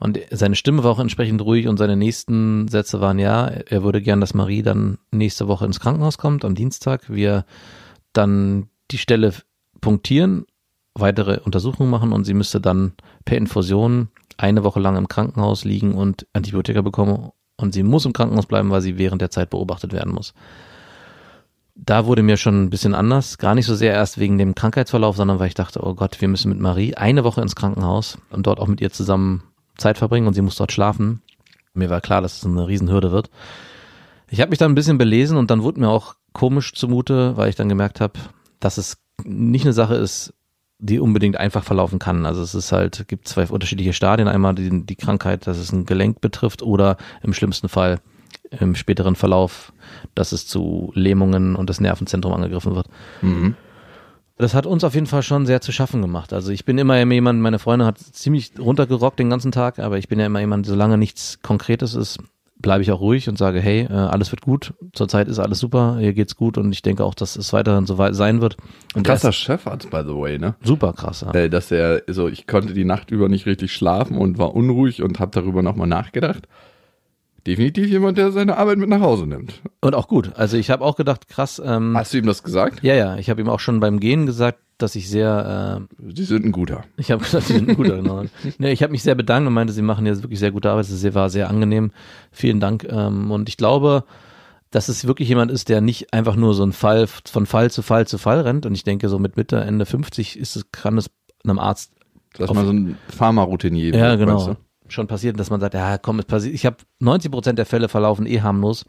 [0.01, 4.01] Und seine Stimme war auch entsprechend ruhig und seine nächsten Sätze waren ja, er würde
[4.01, 7.07] gern, dass Marie dann nächste Woche ins Krankenhaus kommt, am Dienstag.
[7.07, 7.45] Wir
[8.11, 9.31] dann die Stelle
[9.79, 10.47] punktieren,
[10.95, 12.93] weitere Untersuchungen machen und sie müsste dann
[13.25, 17.29] per Infusion eine Woche lang im Krankenhaus liegen und Antibiotika bekommen.
[17.57, 20.33] Und sie muss im Krankenhaus bleiben, weil sie während der Zeit beobachtet werden muss.
[21.75, 23.37] Da wurde mir schon ein bisschen anders.
[23.37, 26.27] Gar nicht so sehr erst wegen dem Krankheitsverlauf, sondern weil ich dachte, oh Gott, wir
[26.27, 29.43] müssen mit Marie eine Woche ins Krankenhaus und dort auch mit ihr zusammen
[29.81, 31.21] Zeit verbringen und sie muss dort schlafen.
[31.73, 33.29] Mir war klar, dass es eine Riesenhürde wird.
[34.29, 37.49] Ich habe mich dann ein bisschen belesen und dann wurde mir auch komisch zumute, weil
[37.49, 38.13] ich dann gemerkt habe,
[38.59, 40.33] dass es nicht eine Sache ist,
[40.79, 42.25] die unbedingt einfach verlaufen kann.
[42.25, 44.27] Also es ist halt, gibt zwei unterschiedliche Stadien.
[44.27, 47.99] Einmal die, die Krankheit, dass es ein Gelenk betrifft oder im schlimmsten Fall
[48.49, 49.71] im späteren Verlauf,
[50.15, 52.87] dass es zu Lähmungen und das Nervenzentrum angegriffen wird.
[53.21, 53.55] Mhm.
[54.41, 56.33] Das hat uns auf jeden Fall schon sehr zu schaffen gemacht.
[56.33, 60.07] Also ich bin immer jemand, meine Freundin hat ziemlich runtergerockt den ganzen Tag, aber ich
[60.07, 62.17] bin ja immer jemand, solange nichts Konkretes ist,
[62.61, 65.97] bleibe ich auch ruhig und sage, hey, äh, alles wird gut, zurzeit ist alles super,
[65.99, 68.57] hier geht's gut und ich denke auch, dass es weiterhin so weit sein wird.
[68.95, 70.55] Und Krasser Chefarzt, by the way, ne?
[70.63, 71.21] super krass.
[71.21, 71.33] Ja.
[71.33, 75.03] Äh, Dass er, so, ich konnte die Nacht über nicht richtig schlafen und war unruhig
[75.03, 76.47] und habe darüber nochmal nachgedacht.
[77.47, 79.61] Definitiv jemand, der seine Arbeit mit nach Hause nimmt.
[79.81, 80.31] Und auch gut.
[80.35, 82.83] Also ich habe auch gedacht, krass, ähm, Hast du ihm das gesagt?
[82.83, 86.23] ja, ja, ich habe ihm auch schon beim Gehen gesagt, dass ich sehr, äh, Sie
[86.23, 86.83] sind ein guter.
[86.97, 88.23] ich habe gesagt, sie sind ein guter, genau.
[88.57, 90.85] Nee, ich habe mich sehr bedankt und meinte, sie machen jetzt wirklich sehr gute Arbeit.
[90.85, 91.91] Es war sehr angenehm.
[92.31, 92.87] Vielen Dank.
[92.89, 94.03] Ähm, und ich glaube,
[94.71, 97.81] dass es wirklich jemand ist, der nicht einfach nur so ein Fall von Fall zu
[97.81, 98.65] Fall zu Fall rennt.
[98.65, 101.09] Und ich denke, so mit Mitte, Ende 50 ist es, kann es
[101.43, 101.91] einem Arzt
[102.37, 104.37] Dass man so ein Pharma-Routinier ja, genau.
[104.37, 104.57] weißt du?
[104.91, 106.53] Schon passiert, dass man sagt, ja, komm, es passiert.
[106.53, 108.85] Ich habe 90 Prozent der Fälle verlaufen eh harmlos.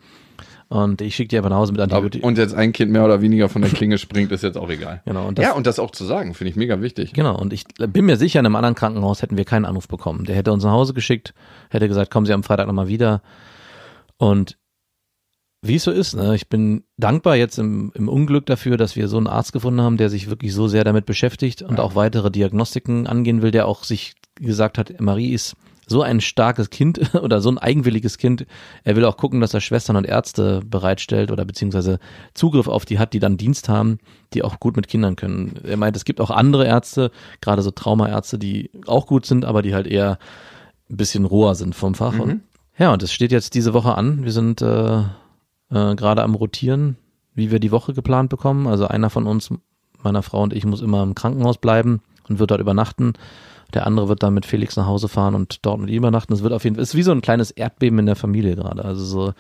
[0.69, 2.27] Und ich schicke die einfach nach Hause mit Antibiotika.
[2.27, 5.03] und jetzt ein Kind mehr oder weniger von der Klinge springt, ist jetzt auch egal.
[5.07, 7.13] Genau, und das, ja, und das auch zu sagen, finde ich mega wichtig.
[7.13, 10.25] Genau, und ich bin mir sicher, in einem anderen Krankenhaus hätten wir keinen Anruf bekommen.
[10.25, 11.35] Der hätte uns nach Hause geschickt,
[11.71, 13.21] hätte gesagt, kommen Sie am Freitag nochmal wieder.
[14.17, 14.57] Und
[15.61, 19.09] wie es so ist, ne, ich bin dankbar jetzt im, im Unglück dafür, dass wir
[19.09, 22.31] so einen Arzt gefunden haben, der sich wirklich so sehr damit beschäftigt und auch weitere
[22.31, 25.55] Diagnostiken angehen will, der auch sich gesagt hat, Marie ist
[25.93, 28.47] so ein starkes Kind oder so ein eigenwilliges Kind.
[28.83, 32.01] Er will auch gucken, dass er Schwestern und Ärzte bereitstellt oder beziehungsweise
[32.35, 33.99] Zugriff auf die hat, die dann Dienst haben,
[34.35, 35.61] die auch gut mit Kindern können.
[35.63, 39.63] Er meint, es gibt auch andere Ärzte, gerade so Traumaärzte, die auch gut sind, aber
[39.63, 40.19] die halt eher
[40.91, 42.19] ein bisschen roher sind vom Fach.
[42.19, 42.41] Und,
[42.77, 44.25] ja, und es steht jetzt diese Woche an.
[44.25, 46.97] Wir sind äh, äh, gerade am Rotieren,
[47.35, 48.67] wie wir die Woche geplant bekommen.
[48.67, 49.51] Also einer von uns,
[50.03, 53.15] meiner Frau und ich, muss immer im Krankenhaus bleiben und wird dort übernachten.
[53.75, 56.33] Der andere wird dann mit Felix nach Hause fahren und dort mit ihm übernachten.
[56.33, 58.57] Es wird auf jeden Fall, es ist wie so ein kleines Erdbeben in der Familie
[58.57, 58.85] gerade.
[58.85, 59.33] Also so,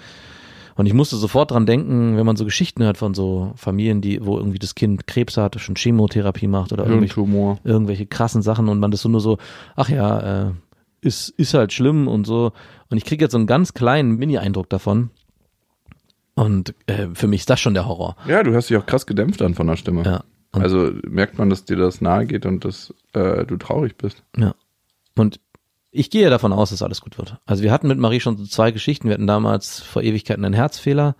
[0.74, 4.24] und ich musste sofort dran denken, wenn man so Geschichten hört von so Familien, die,
[4.24, 7.20] wo irgendwie das Kind Krebs hat, schon Chemotherapie macht oder irgendwelche,
[7.64, 9.38] irgendwelche krassen Sachen und man das so nur so,
[9.76, 10.50] ach ja, äh,
[11.02, 12.52] ist, ist halt schlimm und so.
[12.90, 15.10] Und ich kriege jetzt so einen ganz kleinen Mini-Eindruck davon.
[16.34, 18.16] Und äh, für mich ist das schon der Horror.
[18.26, 20.02] Ja, du hörst dich auch krass gedämpft an von der Stimme.
[20.04, 20.24] Ja.
[20.52, 24.22] Und, Also merkt man, dass dir das nahe geht und dass äh, du traurig bist.
[24.36, 24.54] ja.
[25.16, 25.40] Und
[25.94, 27.36] ich gehe davon aus, dass alles gut wird.
[27.44, 29.08] Also wir hatten mit Marie schon so zwei Geschichten.
[29.08, 31.16] Wir hatten damals vor Ewigkeiten einen Herzfehler.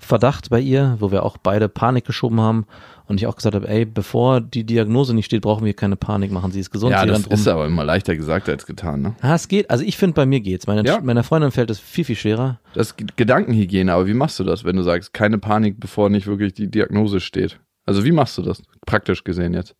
[0.00, 2.66] Verdacht bei ihr, wo wir auch beide Panik geschoben haben
[3.06, 6.30] und ich auch gesagt habe, ey, bevor die Diagnose nicht steht, brauchen wir keine Panik
[6.30, 6.52] machen.
[6.52, 9.02] Sie ist gesund, ja, das ist aber immer leichter gesagt als getan.
[9.02, 9.14] Ne?
[9.20, 9.70] Ah, es geht.
[9.70, 10.66] Also ich finde, bei mir geht's.
[10.66, 11.00] Meine, Ja.
[11.02, 12.60] Meiner Freundin fällt es viel, viel schwerer.
[12.74, 16.26] Das ist Gedankenhygiene, aber wie machst du das, wenn du sagst, keine Panik, bevor nicht
[16.26, 17.60] wirklich die Diagnose steht?
[17.88, 19.74] Also wie machst du das, praktisch gesehen jetzt?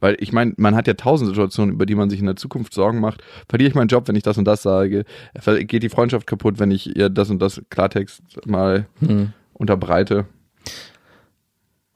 [0.00, 2.72] Weil ich meine, man hat ja tausend Situationen, über die man sich in der Zukunft
[2.72, 3.22] Sorgen macht.
[3.46, 5.04] Verliere ich meinen Job, wenn ich das und das sage?
[5.44, 9.34] Geht die Freundschaft kaputt, wenn ich ihr das und das Klartext mal Hm.
[9.52, 10.24] unterbreite?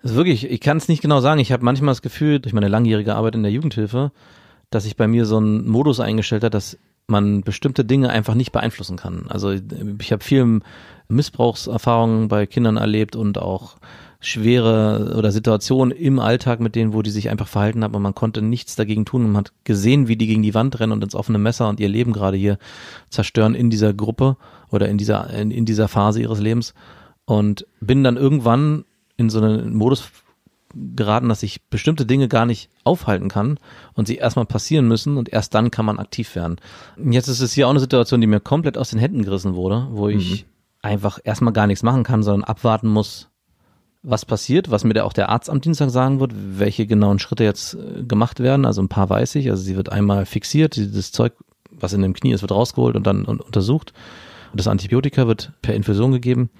[0.02, 1.40] Das ist wirklich, ich kann es nicht genau sagen.
[1.40, 4.12] Ich habe manchmal das Gefühl, durch meine langjährige Arbeit in der Jugendhilfe,
[4.68, 8.52] dass sich bei mir so ein Modus eingestellt hat, dass man bestimmte Dinge einfach nicht
[8.52, 9.26] beeinflussen kann.
[9.28, 10.60] Also ich habe viel
[11.08, 13.76] Missbrauchserfahrungen bei Kindern erlebt und auch
[14.18, 18.14] schwere oder Situationen im Alltag mit denen, wo die sich einfach verhalten haben und man
[18.14, 21.04] konnte nichts dagegen tun und man hat gesehen, wie die gegen die Wand rennen und
[21.04, 22.58] ins offene Messer und ihr Leben gerade hier
[23.08, 24.36] zerstören in dieser Gruppe
[24.70, 26.74] oder in dieser, in, in dieser Phase ihres Lebens
[27.24, 28.84] und bin dann irgendwann
[29.16, 30.10] in so einen Modus
[30.94, 33.58] geraten, dass ich bestimmte Dinge gar nicht aufhalten kann
[33.94, 36.56] und sie erstmal passieren müssen und erst dann kann man aktiv werden.
[36.96, 39.54] Und jetzt ist es hier auch eine Situation, die mir komplett aus den Händen gerissen
[39.54, 40.48] wurde, wo ich Mhm.
[40.82, 43.28] einfach erstmal gar nichts machen kann, sondern abwarten muss,
[44.02, 47.42] was passiert, was mir der, auch der Arzt am Dienstag sagen wird, welche genauen Schritte
[47.44, 48.64] jetzt äh, gemacht werden.
[48.64, 49.50] Also ein paar weiß ich.
[49.50, 51.32] Also sie wird einmal fixiert, dieses Zeug,
[51.72, 53.92] was in dem Knie ist, wird rausgeholt und dann un- untersucht.
[54.52, 56.50] Und das Antibiotika wird per Infusion gegeben.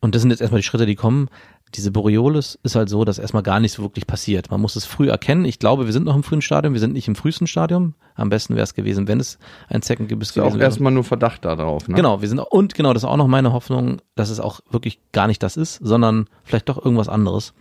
[0.00, 1.28] Und das sind jetzt erstmal die Schritte, die kommen.
[1.74, 4.50] Diese Boreolis ist halt so, dass erstmal gar nichts wirklich passiert.
[4.50, 5.44] Man muss es früh erkennen.
[5.44, 6.72] Ich glaube, wir sind noch im frühen Stadium.
[6.74, 7.94] Wir sind nicht im frühesten Stadium.
[8.16, 10.68] Am besten wäre es gewesen, wenn es ein Zeckengebiss Ist auch gewesen wäre.
[10.68, 11.94] erstmal nur Verdacht darauf, ne?
[11.94, 14.98] Genau, wir sind und genau, das ist auch noch meine Hoffnung, dass es auch wirklich
[15.12, 17.54] gar nicht das ist, sondern vielleicht doch irgendwas anderes.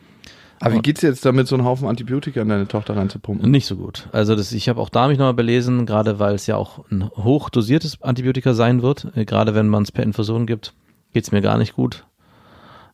[0.61, 3.49] Aber wie geht's jetzt damit, so einen Haufen Antibiotika in deine Tochter reinzupumpen?
[3.49, 4.09] Nicht so gut.
[4.11, 7.09] Also das, ich habe auch da mich nochmal belesen, gerade weil es ja auch ein
[7.11, 10.73] hochdosiertes Antibiotika sein wird, äh, gerade wenn man es per Infusion gibt,
[11.13, 12.05] geht's mir gar nicht gut.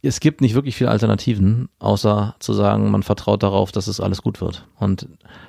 [0.05, 4.21] Es gibt nicht wirklich viele Alternativen, außer zu sagen, man vertraut darauf, dass es alles
[4.21, 4.67] gut wird.
[4.77, 5.07] Und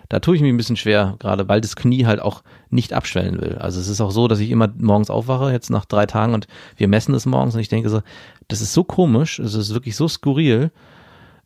[0.08, 3.40] da tue ich mich ein bisschen schwer, gerade weil das Knie halt auch nicht abschwellen
[3.40, 3.56] will.
[3.58, 6.46] Also es ist auch so, dass ich immer morgens aufwache, jetzt nach drei Tagen und
[6.76, 8.00] wir messen es morgens und ich denke so,
[8.48, 10.70] das ist so komisch, es ist wirklich so skurril,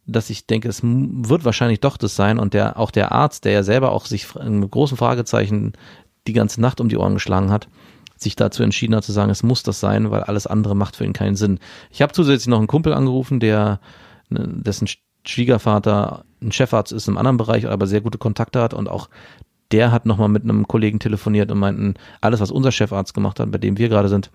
[0.07, 3.53] dass ich denke, es wird wahrscheinlich doch das sein und der auch der Arzt, der
[3.53, 5.73] ja selber auch sich mit großen Fragezeichen
[6.27, 7.69] die ganze Nacht um die Ohren geschlagen hat,
[8.23, 11.05] sich dazu entschieden hat zu sagen, es muss das sein, weil alles andere macht für
[11.05, 11.59] ihn keinen Sinn.
[11.91, 13.81] Ich habe zusätzlich noch einen Kumpel angerufen, der
[14.29, 18.75] ne, dessen Sch- Schwiegervater ein Chefarzt ist im anderen Bereich, aber sehr gute Kontakte hat
[18.75, 19.09] und auch
[19.73, 23.53] der hat nochmal mit einem Kollegen telefoniert und meinten, alles, was unser Chefarzt gemacht hat,
[23.53, 24.31] bei dem wir gerade sind,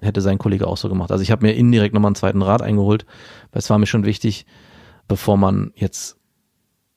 [0.00, 1.10] hätte sein Kollege auch so gemacht.
[1.10, 3.06] Also ich habe mir indirekt nochmal einen zweiten Rat eingeholt,
[3.50, 4.46] weil es war mir schon wichtig,
[5.08, 6.18] bevor man jetzt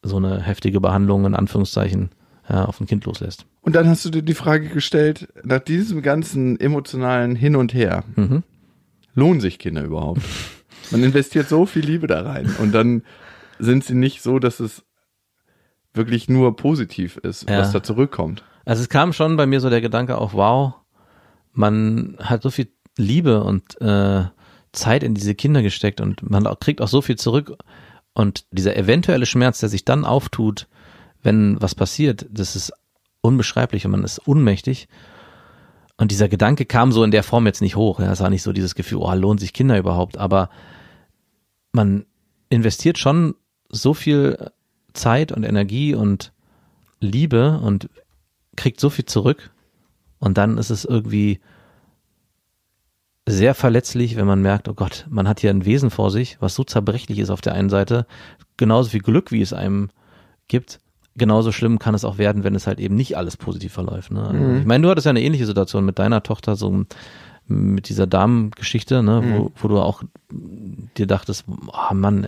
[0.04, 2.12] so eine heftige Behandlung in Anführungszeichen
[2.56, 3.46] auf ein Kind loslässt.
[3.62, 8.04] Und dann hast du dir die Frage gestellt, nach diesem ganzen emotionalen Hin und Her,
[8.16, 8.44] Mhm.
[9.16, 10.22] lohnen sich Kinder überhaupt?
[10.92, 13.04] Man investiert so viel Liebe da rein und dann
[13.60, 14.84] sind sie nicht so, dass es
[15.94, 17.60] wirklich nur positiv ist, Ja.
[17.60, 18.44] was da zurückkommt.
[18.66, 20.74] Also es kam schon bei mir so der Gedanke auch, wow,
[21.52, 24.24] man hat so viel Liebe und äh,
[24.72, 27.58] Zeit in diese Kinder gesteckt und man kriegt auch so viel zurück.
[28.14, 30.68] Und dieser eventuelle Schmerz, der sich dann auftut,
[31.22, 32.72] wenn was passiert, das ist
[33.22, 34.88] unbeschreiblich und man ist unmächtig.
[35.98, 38.00] Und dieser Gedanke kam so in der Form jetzt nicht hoch.
[38.00, 40.50] Ja, es war nicht so dieses Gefühl, oh, lohnt sich Kinder überhaupt, aber
[41.74, 42.06] man
[42.50, 43.36] investiert schon
[43.70, 44.52] so viel
[44.94, 46.32] Zeit und Energie und
[47.00, 47.90] Liebe und
[48.56, 49.52] kriegt so viel zurück
[50.20, 51.40] und dann ist es irgendwie
[53.26, 56.56] sehr verletzlich, wenn man merkt, oh Gott, man hat hier ein Wesen vor sich, was
[56.56, 58.06] so zerbrechlich ist auf der einen Seite,
[58.58, 59.90] genauso viel Glück, wie es einem
[60.48, 60.80] gibt,
[61.20, 64.12] genauso schlimm kann es auch werden, wenn es halt eben nicht alles positiv verläuft.
[64.12, 64.24] Ne?
[64.24, 66.86] Also Ich meine, du hattest ja eine ähnliche Situation mit deiner Tochter, so
[67.48, 70.04] mit dieser Damengeschichte, ne, wo, wo du auch
[70.98, 72.28] dir dachtest, oh Mann,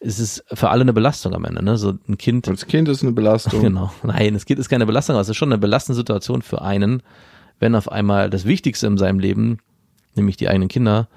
[0.00, 1.76] es ist für alle eine Belastung am Ende, ne?
[1.76, 3.60] So ein Kind das Kind ist eine Belastung.
[3.62, 3.92] Genau.
[4.02, 7.02] Nein, es ist keine Belastung, aber es ist schon eine belastende Situation für einen,
[7.58, 9.58] wenn auf einmal das Wichtigste in seinem Leben,
[10.14, 11.08] nämlich die eigenen Kinder,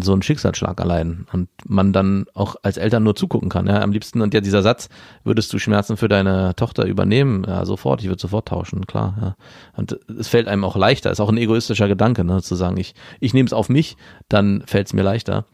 [0.00, 3.66] so einen Schicksalsschlag erleiden und man dann auch als Eltern nur zugucken kann.
[3.66, 4.88] Ja, am liebsten, und ja, dieser Satz,
[5.24, 7.44] würdest du Schmerzen für deine Tochter übernehmen?
[7.46, 9.36] Ja, sofort, ich würde sofort tauschen, klar, ja.
[9.76, 12.94] Und es fällt einem auch leichter, ist auch ein egoistischer Gedanke, ne, zu sagen, ich,
[13.20, 13.96] ich nehme es auf mich,
[14.28, 15.46] dann fällt es mir leichter,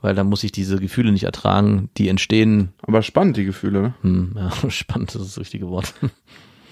[0.00, 3.82] weil dann muss ich diese Gefühle nicht ertragen, die entstehen, Aber spannend, die Gefühle.
[3.82, 3.94] Ne?
[4.02, 5.94] hm, ja, spannend, das ist das richtige Wort.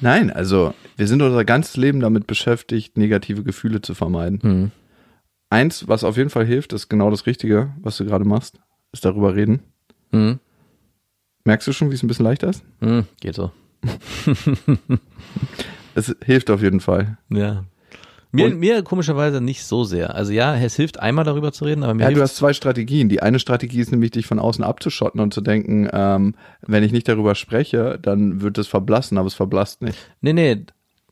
[0.00, 4.40] Nein, also wir sind unser ganzes Leben damit beschäftigt, negative Gefühle zu vermeiden.
[4.42, 4.70] Hm.
[5.50, 8.60] Eins, was auf jeden Fall hilft, ist genau das Richtige, was du gerade machst,
[8.92, 9.62] ist darüber reden.
[10.10, 10.40] Hm.
[11.44, 12.64] Merkst du schon, wie es ein bisschen leichter ist?
[12.80, 13.50] Hm, geht so.
[15.94, 17.18] Es hilft auf jeden Fall.
[17.30, 17.64] Ja.
[18.32, 20.14] Mir, Und- mir komischerweise nicht so sehr.
[20.16, 23.08] Also ja, es hilft einmal darüber zu reden, aber mir Ja, du hast zwei Strategien.
[23.08, 26.90] Die eine Strategie ist nämlich, dich von außen abzuschotten und zu denken, ähm, wenn ich
[26.90, 29.96] nicht darüber spreche, dann wird es verblassen, aber es verblasst nicht.
[30.20, 30.64] Nee, nee,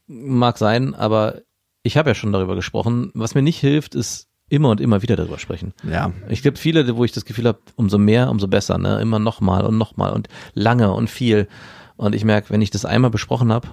[0.08, 1.42] mag sein, aber
[1.82, 3.10] ich habe ja schon darüber gesprochen.
[3.14, 5.72] Was mir nicht hilft, ist immer und immer wieder darüber sprechen.
[5.88, 6.12] Ja.
[6.28, 9.00] Ich gibt viele, wo ich das Gefühl habe, umso mehr, umso besser, ne?
[9.00, 11.48] Immer nochmal und nochmal und lange und viel.
[11.96, 13.68] Und ich merke, wenn ich das einmal besprochen habe,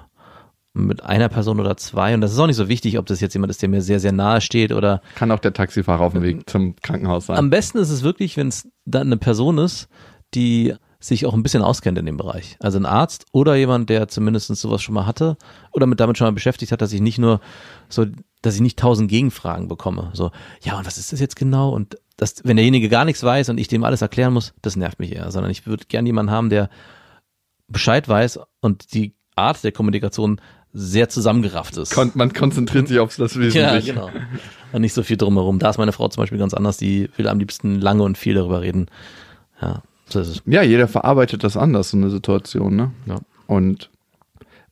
[0.74, 3.34] mit einer Person oder zwei, und das ist auch nicht so wichtig, ob das jetzt
[3.34, 6.22] jemand ist, der mir sehr, sehr nahe steht oder Kann auch der Taxifahrer auf dem
[6.22, 7.38] Weg zum Krankenhaus sein.
[7.38, 9.90] Am besten ist es wirklich, wenn es dann eine Person ist,
[10.36, 12.58] die sich auch ein bisschen auskennt in dem Bereich.
[12.60, 15.38] Also ein Arzt oder jemand, der zumindest sowas schon mal hatte
[15.72, 17.40] oder mit damit schon mal beschäftigt hat, dass ich nicht nur
[17.88, 18.06] so,
[18.42, 20.12] dass ich nicht tausend Gegenfragen bekomme.
[20.14, 20.32] So,
[20.62, 21.70] ja, und was ist das jetzt genau?
[21.70, 25.00] Und das, wenn derjenige gar nichts weiß und ich dem alles erklären muss, das nervt
[25.00, 26.70] mich eher, sondern ich würde gern jemanden haben, der
[27.70, 30.42] Bescheid weiß und die Art der Kommunikation
[30.74, 31.94] sehr zusammengerafft ist.
[31.94, 33.94] Kon man konzentriert sich auf das ja, Wesentliche.
[33.94, 34.10] genau.
[34.72, 35.60] Und nicht so viel drumherum.
[35.60, 38.36] Da ist meine Frau zum Beispiel ganz anders, die will am liebsten lange und viel
[38.36, 38.88] darüber reden.
[39.62, 39.82] Ja,
[40.12, 40.40] so.
[40.46, 42.92] Ja, jeder verarbeitet das anders, so eine Situation, ne?
[43.06, 43.20] Ja.
[43.48, 43.90] Und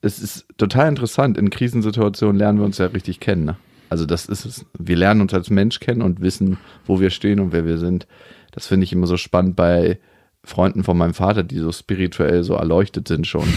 [0.01, 1.37] es ist total interessant.
[1.37, 3.57] In Krisensituationen lernen wir uns ja richtig kennen, ne?
[3.89, 4.65] Also das ist es.
[4.77, 8.07] Wir lernen uns als Mensch kennen und wissen, wo wir stehen und wer wir sind.
[8.51, 9.99] Das finde ich immer so spannend bei
[10.43, 13.47] Freunden von meinem Vater, die so spirituell so erleuchtet sind schon.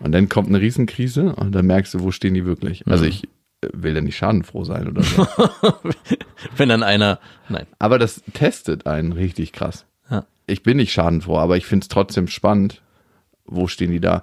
[0.00, 2.86] Und dann kommt eine Riesenkrise und dann merkst du, wo stehen die wirklich.
[2.86, 3.24] Also ich
[3.62, 5.26] äh, will ja nicht schadenfroh sein oder so.
[6.56, 7.66] Wenn dann einer, nein.
[7.78, 9.86] Aber das testet einen richtig krass.
[10.46, 12.82] Ich bin nicht schadenfroh, aber ich finde es trotzdem spannend.
[13.44, 14.22] Wo stehen die da?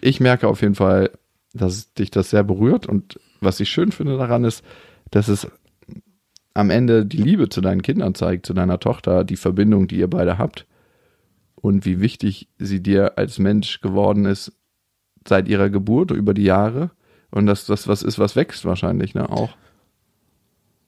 [0.00, 1.10] Ich merke auf jeden Fall,
[1.52, 4.64] dass dich das sehr berührt und was ich schön finde daran ist,
[5.10, 5.46] dass es
[6.54, 10.08] am Ende die Liebe zu deinen Kindern zeigt, zu deiner Tochter, die Verbindung, die ihr
[10.08, 10.66] beide habt
[11.54, 14.52] und wie wichtig sie dir als Mensch geworden ist
[15.26, 16.90] seit ihrer Geburt über die Jahre
[17.30, 19.50] und dass das was ist, was wächst wahrscheinlich, ne, auch.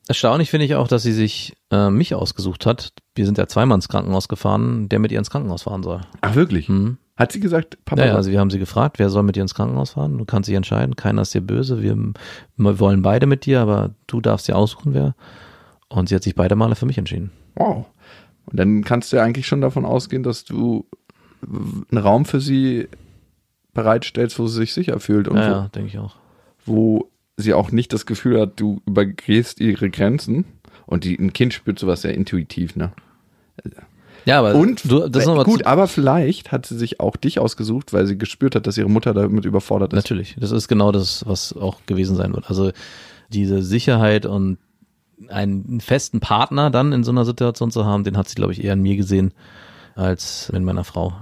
[0.06, 2.92] Erstaunlich finde ich auch, dass sie sich äh, mich ausgesucht hat.
[3.14, 6.00] Wir sind ja zweimal ins Krankenhaus gefahren, der mit ihr ins Krankenhaus fahren soll.
[6.20, 6.68] Ach wirklich?
[6.68, 6.98] Mhm.
[7.16, 8.02] Hat sie gesagt, Papa?
[8.02, 10.18] Naja, also wir haben sie gefragt, wer soll mit dir ins Krankenhaus fahren?
[10.18, 11.96] Du kannst dich entscheiden, keiner ist dir böse, wir,
[12.56, 15.14] wir wollen beide mit dir, aber du darfst dir aussuchen, wer.
[15.88, 17.30] Und sie hat sich beide Male für mich entschieden.
[17.54, 17.86] Wow.
[18.46, 20.86] Und dann kannst du ja eigentlich schon davon ausgehen, dass du
[21.42, 22.88] einen Raum für sie
[23.74, 26.16] bereitstellst, wo sie sich sicher fühlt und Ja, ja, denke ich auch.
[26.64, 30.44] wo, wo sie auch nicht das Gefühl hat, du übergehst ihre Grenzen.
[30.86, 32.92] Und die, ein Kind spürt sowas sehr intuitiv, ne?
[34.24, 37.92] Ja, aber Und du, das ist gut, aber vielleicht hat sie sich auch dich ausgesucht,
[37.92, 39.96] weil sie gespürt hat, dass ihre Mutter damit überfordert ist.
[39.96, 42.48] Natürlich, das ist genau das, was auch gewesen sein wird.
[42.48, 42.72] Also
[43.30, 44.58] diese Sicherheit und
[45.28, 48.64] einen festen Partner dann in so einer Situation zu haben, den hat sie, glaube ich,
[48.64, 49.32] eher in mir gesehen
[49.94, 51.12] als in meiner Frau,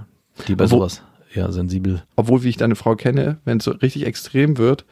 [0.47, 1.01] die bei Wo- sowas
[1.33, 2.03] eher sensibel.
[2.15, 4.85] Obwohl, wie ich deine Frau kenne, wenn es so richtig extrem wird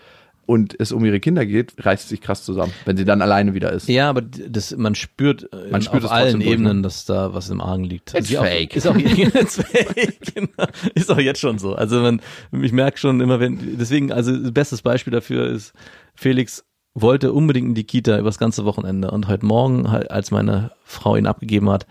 [0.45, 3.71] und es um ihre Kinder geht, reißt sich krass zusammen, wenn sie dann alleine wieder
[3.71, 3.87] ist.
[3.87, 6.83] Ja, aber das, man spürt, äh, Man spürt auf allen durch, Ebenen, ne?
[6.83, 8.13] dass da was im Argen liegt.
[8.13, 8.75] It's Sie auch, fake.
[8.75, 10.67] Ist auch, it's fake, genau.
[10.95, 11.75] Ist auch jetzt schon so.
[11.75, 15.73] Also man, ich merke schon immer, wenn, deswegen, also das bestes Beispiel dafür ist,
[16.15, 20.71] Felix wollte unbedingt in die Kita übers ganze Wochenende und heute Morgen, halt, als meine
[20.83, 21.87] Frau ihn abgegeben hat,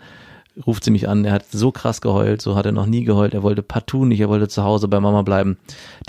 [0.67, 3.33] ruft sie mich an, er hat so krass geheult, so hat er noch nie geheult,
[3.33, 5.57] er wollte partout nicht, er wollte zu Hause bei Mama bleiben.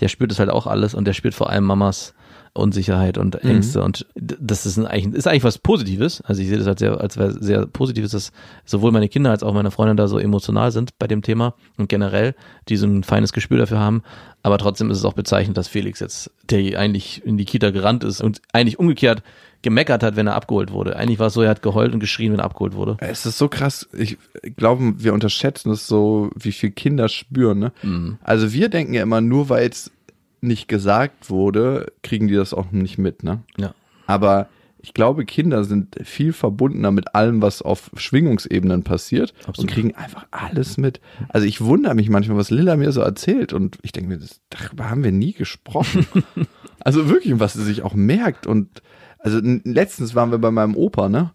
[0.01, 2.15] Der spürt es halt auch alles und der spürt vor allem Mamas
[2.55, 6.21] Unsicherheit und Ängste und d- das ist eigentlich, ist eigentlich was Positives.
[6.23, 8.31] Also ich sehe das als sehr, als sehr Positives, dass
[8.67, 11.89] sowohl meine Kinder als auch meine Freundin da so emotional sind bei dem Thema und
[11.89, 12.35] generell,
[12.69, 14.03] die so ein feines Gespür dafür haben.
[14.43, 18.05] Aber trotzdem ist es auch bezeichnend, dass Felix jetzt, der eigentlich in die Kita gerannt
[18.05, 19.23] ist und eigentlich umgekehrt
[19.63, 20.97] gemeckert hat, wenn er abgeholt wurde.
[20.97, 22.97] Eigentlich war es so, er hat geheult und geschrien, wenn er abgeholt wurde.
[22.99, 23.89] Es ist so krass.
[23.93, 24.19] Ich
[24.57, 27.61] glaube, wir unterschätzen es so, wie viel Kinder spüren.
[27.61, 27.73] Ne?
[27.83, 28.19] Mhm.
[28.25, 29.93] Also wir denken ja immer, nur weil es
[30.43, 33.23] nicht gesagt wurde, kriegen die das auch nicht mit.
[33.23, 33.43] Ne?
[33.57, 33.75] Ja.
[34.07, 34.49] Aber
[34.83, 39.59] ich glaube, Kinder sind viel verbundener mit allem, was auf Schwingungsebenen passiert Absolut.
[39.59, 41.01] und kriegen einfach alles mit.
[41.29, 44.41] Also ich wundere mich manchmal, was Lilla mir so erzählt und ich denke mir, das,
[44.51, 46.05] darüber haben wir nie gesprochen.
[46.81, 48.83] also wirklich, was sie sich auch merkt und
[49.21, 51.31] also letztens waren wir bei meinem Opa, ne?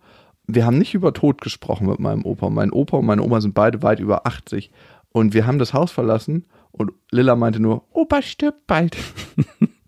[0.45, 2.49] Wir haben nicht über Tod gesprochen mit meinem Opa.
[2.49, 4.71] Mein Opa und meine Oma sind beide weit über 80
[5.11, 8.97] und wir haben das Haus verlassen und Lilla meinte nur, Opa stirbt bald.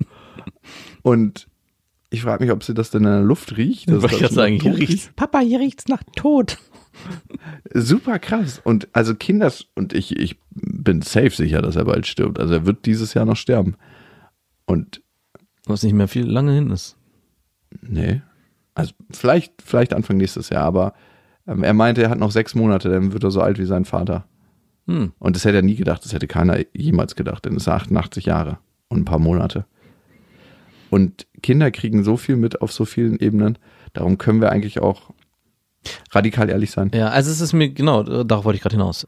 [1.01, 1.47] und
[2.09, 3.89] ich frage mich, ob sie das denn in der Luft riecht.
[3.89, 6.57] dass ich das sagen, hier riecht's, Papa, hier riecht's nach Tod.
[7.73, 8.59] Super krass.
[8.63, 12.39] Und also Kinder, und ich, ich bin safe sicher, dass er bald stirbt.
[12.39, 13.75] Also er wird dieses Jahr noch sterben.
[14.65, 15.01] Und
[15.65, 16.97] Was nicht mehr viel lange hin ist.
[17.81, 18.21] nee,
[18.73, 20.93] also vielleicht, vielleicht Anfang nächstes Jahr, aber
[21.47, 23.85] ähm, er meinte, er hat noch sechs Monate, dann wird er so alt wie sein
[23.85, 24.25] Vater.
[24.89, 25.11] Hm.
[25.19, 28.25] Und das hätte er nie gedacht, das hätte keiner jemals gedacht, denn es ist 88
[28.25, 29.65] Jahre und ein paar Monate.
[30.89, 33.59] Und Kinder kriegen so viel mit auf so vielen Ebenen,
[33.93, 35.11] darum können wir eigentlich auch
[36.09, 36.89] radikal ehrlich sein.
[36.95, 39.07] Ja, also es ist mir, genau, darauf wollte ich gerade hinaus.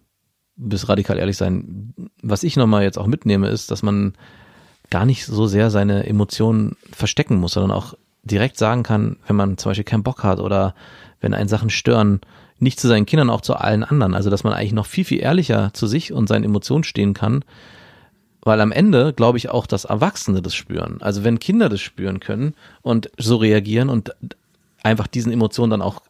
[0.56, 1.95] Bis radikal ehrlich sein.
[2.22, 4.14] Was ich nochmal jetzt auch mitnehme, ist, dass man
[4.91, 9.58] gar nicht so sehr seine Emotionen verstecken muss, sondern auch direkt sagen kann, wenn man
[9.58, 10.76] zum Beispiel keinen Bock hat oder
[11.22, 12.22] wenn einen Sachen stören,
[12.62, 14.14] nicht zu seinen Kindern, auch zu allen anderen.
[14.14, 17.43] Also, dass man eigentlich noch viel, viel ehrlicher zu sich und seinen Emotionen stehen kann,
[18.43, 20.97] weil am Ende glaube ich auch, dass Erwachsene das spüren.
[21.01, 24.16] Also wenn Kinder das spüren können und so reagieren und
[24.84, 26.01] einfach diesen Emotionen dann auch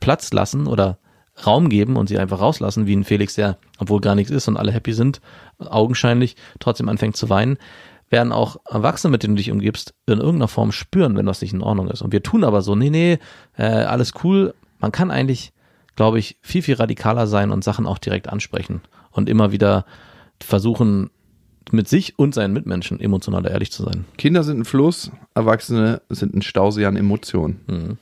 [0.00, 0.98] Platz lassen oder
[1.46, 4.56] Raum geben und sie einfach rauslassen, wie ein Felix, der, obwohl gar nichts ist und
[4.56, 5.20] alle happy sind,
[5.58, 7.58] augenscheinlich trotzdem anfängt zu weinen,
[8.10, 11.52] werden auch Erwachsene, mit denen du dich umgibst, in irgendeiner Form spüren, wenn was nicht
[11.52, 12.02] in Ordnung ist.
[12.02, 13.18] Und wir tun aber so, nee, nee,
[13.56, 14.54] äh, alles cool.
[14.78, 15.52] Man kann eigentlich,
[15.98, 19.84] glaube ich, viel, viel radikaler sein und Sachen auch direkt ansprechen und immer wieder
[20.40, 21.10] versuchen,
[21.72, 24.04] mit sich und seinen Mitmenschen emotional ehrlich zu sein.
[24.16, 27.64] Kinder sind ein Fluss, Erwachsene sind ein Stausee an Emotionen.
[27.66, 27.98] Mhm.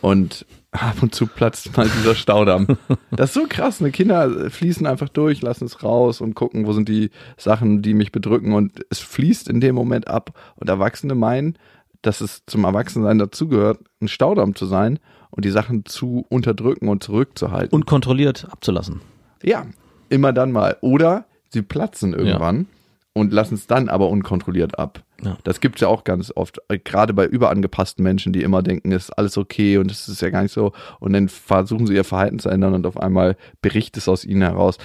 [0.00, 2.66] Und ab und zu platzt mal dieser Staudamm.
[3.12, 3.80] Das ist so krass.
[3.80, 3.92] Ne?
[3.92, 8.10] Kinder fließen einfach durch, lassen es raus und gucken, wo sind die Sachen, die mich
[8.10, 8.54] bedrücken.
[8.54, 10.36] Und es fließt in dem Moment ab.
[10.56, 11.56] Und Erwachsene meinen,
[12.02, 14.98] dass es zum Erwachsensein dazugehört, ein Staudamm zu sein
[15.30, 17.74] und die Sachen zu unterdrücken und zurückzuhalten.
[17.74, 19.00] Und kontrolliert abzulassen.
[19.42, 19.66] Ja,
[20.08, 20.76] immer dann mal.
[20.80, 22.66] Oder sie platzen irgendwann
[23.12, 25.02] und lassen es dann aber unkontrolliert ab.
[25.24, 25.38] Ja.
[25.44, 29.04] Das gibt's ja auch ganz oft, äh, gerade bei überangepassten Menschen, die immer denken, es
[29.04, 30.72] ist alles okay und es ist ja gar nicht so.
[31.00, 34.42] Und dann versuchen sie ihr Verhalten zu ändern und auf einmal bricht es aus ihnen
[34.42, 34.76] heraus.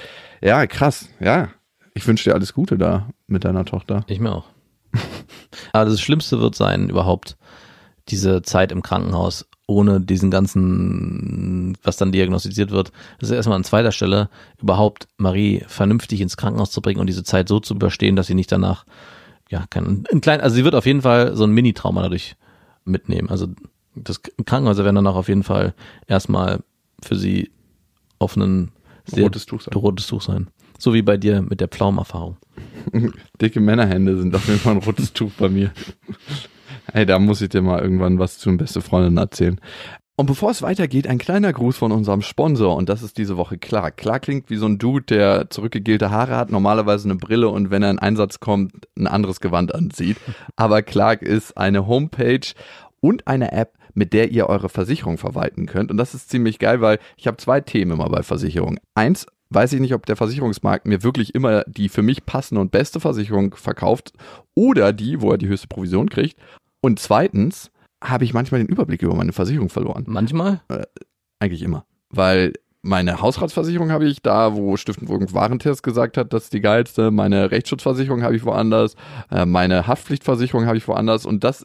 [0.42, 1.50] Ja, krass, ja.
[1.94, 4.06] Ich wünsche dir alles Gute da mit deiner Tochter.
[4.08, 4.46] Ich mir auch.
[5.74, 7.36] Aber das Schlimmste wird sein, überhaupt
[8.08, 12.92] diese Zeit im Krankenhaus ohne diesen ganzen, was dann diagnostiziert wird.
[13.20, 14.30] Das ist erstmal an zweiter Stelle,
[14.62, 18.36] überhaupt Marie vernünftig ins Krankenhaus zu bringen und diese Zeit so zu überstehen, dass sie
[18.36, 18.86] nicht danach,
[19.50, 22.36] ja, kein, ein klein, also sie wird auf jeden Fall so ein Mini-Trauma dadurch
[22.86, 23.30] mitnehmen.
[23.30, 23.48] Also
[23.96, 25.74] das Krankenhäuser werden danach auf jeden Fall
[26.08, 26.62] erstmal
[27.04, 27.52] für sie
[28.20, 28.72] auf einen
[29.06, 29.74] sehr Rotes Tuch sein.
[29.74, 30.48] rotes Tuch sein.
[30.78, 32.38] So wie bei dir mit der Pflaumenerfahrung.
[33.42, 35.72] Dicke Männerhände sind auf jeden Fall ein rotes Tuch bei mir.
[36.94, 39.60] Ey, da muss ich dir mal irgendwann was zu beste Freundin erzählen.
[40.18, 43.58] Und bevor es weitergeht, ein kleiner Gruß von unserem Sponsor und das ist diese Woche
[43.58, 43.98] Clark.
[43.98, 47.82] Clark klingt wie so ein Dude, der zurückgegelte Haare hat, normalerweise eine Brille und wenn
[47.82, 50.18] er in Einsatz kommt, ein anderes Gewand anzieht.
[50.58, 52.54] Aber Clark ist eine Homepage
[53.00, 55.90] und eine App, mit der ihr eure Versicherung verwalten könnt.
[55.90, 58.80] Und das ist ziemlich geil, weil ich habe zwei Themen immer bei Versicherungen.
[58.94, 62.72] Eins, weiß ich nicht, ob der Versicherungsmarkt mir wirklich immer die für mich passende und
[62.72, 64.14] beste Versicherung verkauft
[64.56, 66.38] oder die, wo er die höchste Provision kriegt.
[66.82, 67.72] Und zweitens
[68.04, 70.06] habe ich manchmal den Überblick über meine Versicherung verloren.
[70.08, 70.62] Manchmal?
[71.40, 71.86] Eigentlich immer.
[72.10, 72.54] Weil
[72.84, 77.12] meine Hausratsversicherung habe ich da, wo Stiftung Warentest gesagt hat, das ist die geilste.
[77.12, 78.96] Meine Rechtsschutzversicherung habe ich woanders.
[79.30, 81.28] Äh, meine Haftpflichtversicherung habe ich woanders.
[81.28, 81.64] Und das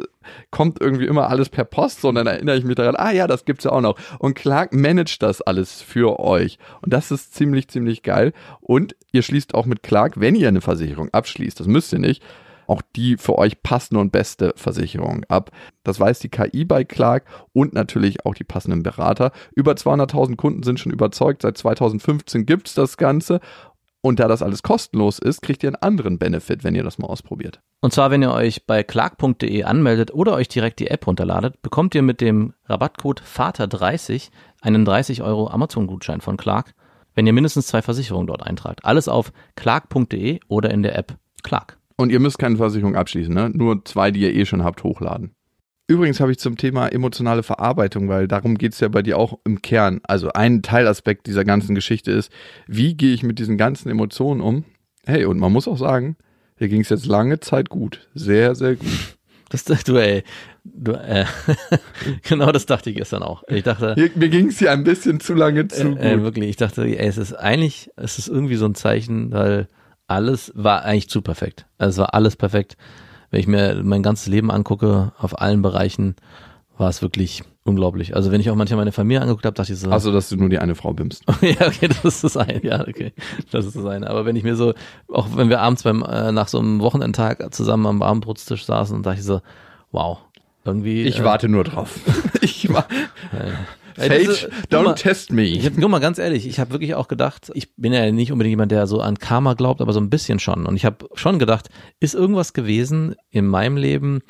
[0.50, 2.04] kommt irgendwie immer alles per Post.
[2.04, 3.98] Und dann erinnere ich mich daran, ah ja, das gibt's ja auch noch.
[4.18, 6.58] Und Clark managt das alles für euch.
[6.82, 8.34] Und das ist ziemlich, ziemlich geil.
[8.60, 12.22] Und ihr schließt auch mit Clark, wenn ihr eine Versicherung abschließt, das müsst ihr nicht,
[12.68, 15.50] auch die für euch passende und beste Versicherung ab.
[15.84, 19.32] Das weiß die KI bei Clark und natürlich auch die passenden Berater.
[19.54, 21.42] Über 200.000 Kunden sind schon überzeugt.
[21.42, 23.40] Seit 2015 gibt's das Ganze.
[24.06, 27.08] Und da das alles kostenlos ist, kriegt ihr einen anderen Benefit, wenn ihr das mal
[27.08, 27.60] ausprobiert.
[27.80, 31.92] Und zwar, wenn ihr euch bei clark.de anmeldet oder euch direkt die App runterladet, bekommt
[31.96, 36.74] ihr mit dem Rabattcode Vater30 einen 30 Euro Amazon-Gutschein von Clark,
[37.16, 38.84] wenn ihr mindestens zwei Versicherungen dort eintragt.
[38.84, 41.76] Alles auf clark.de oder in der App Clark.
[41.96, 43.50] Und ihr müsst keine Versicherung abschließen, ne?
[43.52, 45.34] Nur zwei, die ihr eh schon habt, hochladen.
[45.88, 49.62] Übrigens habe ich zum Thema emotionale Verarbeitung, weil darum geht's ja bei dir auch im
[49.62, 50.00] Kern.
[50.02, 52.30] Also ein Teilaspekt dieser ganzen Geschichte ist,
[52.66, 54.64] wie gehe ich mit diesen ganzen Emotionen um?
[55.06, 56.16] Hey, und man muss auch sagen,
[56.58, 58.08] hier ging's jetzt lange Zeit gut.
[58.14, 59.16] Sehr, sehr gut.
[59.48, 60.24] Das, du, ey,
[60.64, 61.24] du, äh,
[62.28, 63.44] genau das dachte ich gestern auch.
[63.46, 65.98] Ich dachte, Hier, mir ging's hier ein bisschen zu lange zu gut.
[66.00, 69.30] äh, äh, wirklich, ich dachte, ey, es ist eigentlich, es ist irgendwie so ein Zeichen,
[69.30, 69.68] weil
[70.06, 71.66] alles war eigentlich zu perfekt.
[71.78, 72.76] Also es war alles perfekt.
[73.30, 76.16] Wenn ich mir mein ganzes Leben angucke, auf allen Bereichen,
[76.78, 78.14] war es wirklich unglaublich.
[78.14, 80.36] Also wenn ich auch manchmal meine Familie angeguckt habe, dachte ich so, Also, dass du
[80.36, 81.24] nur die eine Frau bimmst.
[81.40, 82.64] ja, okay, das ist das eine.
[82.64, 83.12] Ja, okay,
[83.50, 84.08] das ist das eine.
[84.08, 84.74] Aber wenn ich mir so,
[85.08, 89.18] auch wenn wir abends beim äh, nach so einem Wochenendtag zusammen am Abendbrotstisch saßen, dachte
[89.18, 89.40] ich so,
[89.90, 90.18] wow,
[90.64, 91.02] irgendwie.
[91.02, 91.98] Ich äh, warte nur drauf.
[92.40, 92.86] ich war.
[93.96, 95.44] Guck don't mal, test me.
[95.44, 98.32] Ich hab, guck mal, ganz ehrlich, ich habe wirklich auch gedacht, ich bin ja nicht
[98.32, 100.66] unbedingt jemand, der so an Karma glaubt, aber so ein bisschen schon.
[100.66, 101.68] Und ich habe schon gedacht,
[102.00, 104.22] ist irgendwas gewesen in meinem Leben,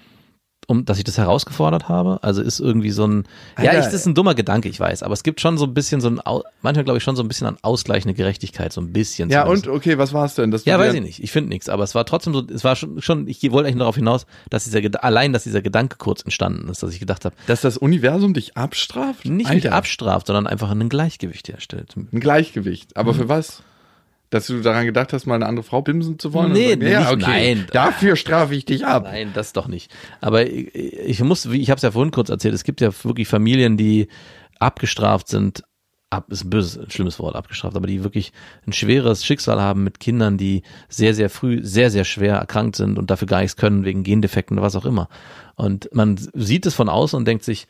[0.67, 2.19] um, dass ich das herausgefordert habe?
[2.23, 3.25] Also ist irgendwie so ein,
[3.59, 3.79] ja, Alter.
[3.79, 6.01] ich, das ist ein dummer Gedanke, ich weiß, aber es gibt schon so ein bisschen
[6.01, 6.21] so ein,
[6.63, 9.31] manchmal glaube ich schon so ein bisschen an ausgleichende Gerechtigkeit, so ein bisschen.
[9.31, 9.69] ja, zumindest.
[9.69, 10.51] und okay, was war's denn?
[10.51, 11.23] Dass du Ja, weiß ich nicht.
[11.23, 13.75] Ich finde nichts, aber es war trotzdem so, es war schon, schon ich wollte eigentlich
[13.77, 17.25] nur darauf hinaus, dass dieser allein, dass dieser Gedanke kurz entstanden ist, dass ich gedacht
[17.25, 19.25] habe, Dass das Universum dich abstraft?
[19.25, 21.95] nicht mich abstraft, sondern einfach ein Gleichgewicht herstellt.
[21.97, 22.97] Ein Gleichgewicht.
[22.97, 23.17] Aber Mhm.
[23.17, 23.63] für was?
[24.31, 26.53] Dass du daran gedacht hast, mal eine andere Frau bimsen zu wollen?
[26.53, 27.21] Nee, sagen, ja, okay.
[27.21, 27.67] nein.
[27.73, 29.05] Dafür strafe ich dich ab.
[29.05, 29.93] Nein, das doch nicht.
[30.21, 32.91] Aber ich, ich muss, wie ich habe es ja vorhin kurz erzählt, es gibt ja
[33.05, 34.09] wirklich Familien, die
[34.59, 35.63] abgestraft sind.
[36.11, 38.33] Ab ist ein böses, ein schlimmes Wort, abgestraft, aber die wirklich
[38.67, 42.99] ein schweres Schicksal haben mit Kindern, die sehr, sehr früh, sehr, sehr schwer erkrankt sind
[42.99, 45.09] und dafür gar nichts können wegen Gendefekten oder was auch immer.
[45.57, 47.67] Und man sieht es von außen und denkt sich,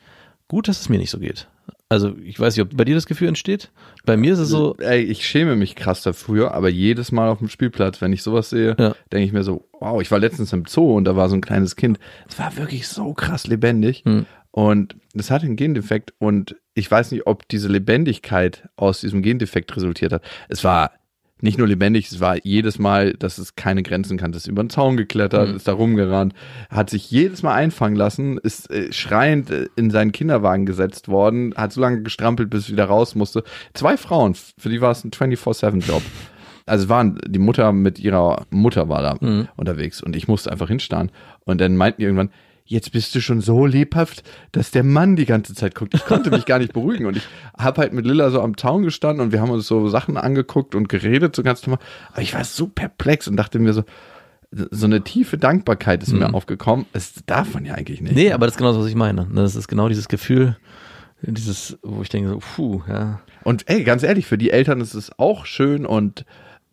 [0.47, 1.47] gut, dass es mir nicht so geht.
[1.89, 3.71] Also ich weiß nicht, ob bei dir das Gefühl entsteht.
[4.05, 7.39] Bei mir ist es so, Ey, ich schäme mich krass dafür, aber jedes Mal auf
[7.39, 8.93] dem Spielplatz, wenn ich sowas sehe, Ja.
[9.11, 11.41] denke ich mir so, wow, ich war letztens im Zoo und da war so ein
[11.41, 11.97] kleines Kind.
[12.27, 14.03] Es war wirklich so krass lebendig.
[14.05, 14.25] Hm.
[14.51, 19.75] Und es hatte einen Gendefekt und ich weiß nicht, ob diese Lebendigkeit aus diesem Gendefekt
[19.75, 20.23] resultiert hat.
[20.49, 20.91] Es war
[21.41, 24.37] nicht nur lebendig, es war jedes Mal, dass es keine Grenzen kannte.
[24.37, 25.55] Es ist über den Zaun geklettert, Mhm.
[25.57, 26.33] ist da rumgerannt,
[26.69, 31.53] hat sich jedes Mal einfangen lassen, ist äh, schreiend äh, in seinen Kinderwagen gesetzt worden,
[31.55, 33.43] hat so lange gestrampelt, bis es wieder raus musste.
[33.73, 36.01] Zwei Frauen, für die war es ein 24-7-Job.
[36.65, 39.47] Also es waren, die Mutter mit ihrer Mutter war da Mhm.
[39.55, 41.11] unterwegs und ich musste einfach hinstarren.
[41.45, 42.29] Und dann meinten die irgendwann,
[42.67, 45.93] jetzt bist du schon so lebhaft, dass der Mann die ganze Zeit guckt.
[45.93, 47.23] Ich konnte mich gar nicht beruhigen und ich
[47.57, 50.75] habe halt mit Lilla so am Zaun gestanden und wir haben uns so Sachen angeguckt
[50.75, 51.83] und geredet so ganz normal.
[52.11, 53.83] Aber ich war so perplex und dachte mir so,
[54.51, 56.85] so eine tiefe Dankbarkeit ist mir aufgekommen.
[56.93, 58.11] Das darf man ja eigentlich nicht.
[58.11, 58.17] Mhm.
[58.17, 59.25] nee, aber das ist genau das, was ich meine.
[59.25, 60.57] Ne, Das ist genau dieses Gefühl,
[61.21, 63.21] dieses, wo ich denke so, puh, ja.
[63.43, 66.25] Und ey, ganz ehrlich, für die Eltern ist es auch schön und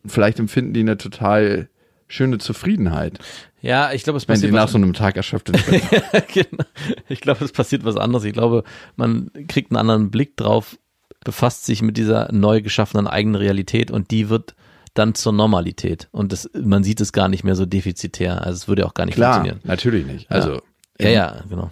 [0.06, 1.68] vielleicht empfinden die eine total
[2.14, 3.18] schöne Zufriedenheit,
[3.60, 5.64] Ja, ich glaube, es wenn die passiert nach so einem Tag erschöpft sind.
[6.32, 6.64] genau.
[7.08, 8.24] Ich glaube, es passiert was anderes.
[8.24, 8.64] Ich glaube,
[8.96, 10.78] man kriegt einen anderen Blick drauf,
[11.24, 14.54] befasst sich mit dieser neu geschaffenen eigenen Realität und die wird
[14.94, 16.08] dann zur Normalität.
[16.12, 18.42] Und das, man sieht es gar nicht mehr so defizitär.
[18.46, 19.60] Also es würde auch gar nicht Klar, funktionieren.
[19.66, 20.30] natürlich nicht.
[20.30, 20.60] Also,
[21.00, 21.70] Ja, ja, genau.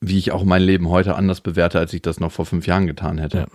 [0.00, 2.86] wie ich auch mein Leben heute anders bewerte, als ich das noch vor fünf Jahren
[2.86, 3.38] getan hätte.
[3.38, 3.46] Ja.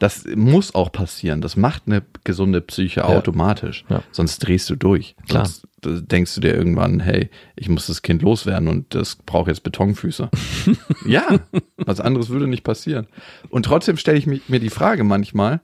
[0.00, 1.40] Das muss auch passieren.
[1.42, 3.84] Das macht eine gesunde Psyche automatisch.
[3.88, 4.02] Ja.
[4.12, 5.14] Sonst drehst du durch.
[5.28, 5.44] Klar.
[5.46, 9.48] Sonst äh, denkst du dir irgendwann, hey, ich muss das Kind loswerden und das braucht
[9.48, 10.30] jetzt Betonfüße.
[11.06, 11.38] ja,
[11.76, 13.06] was anderes würde nicht passieren.
[13.50, 15.60] Und trotzdem stelle ich mi- mir die Frage manchmal,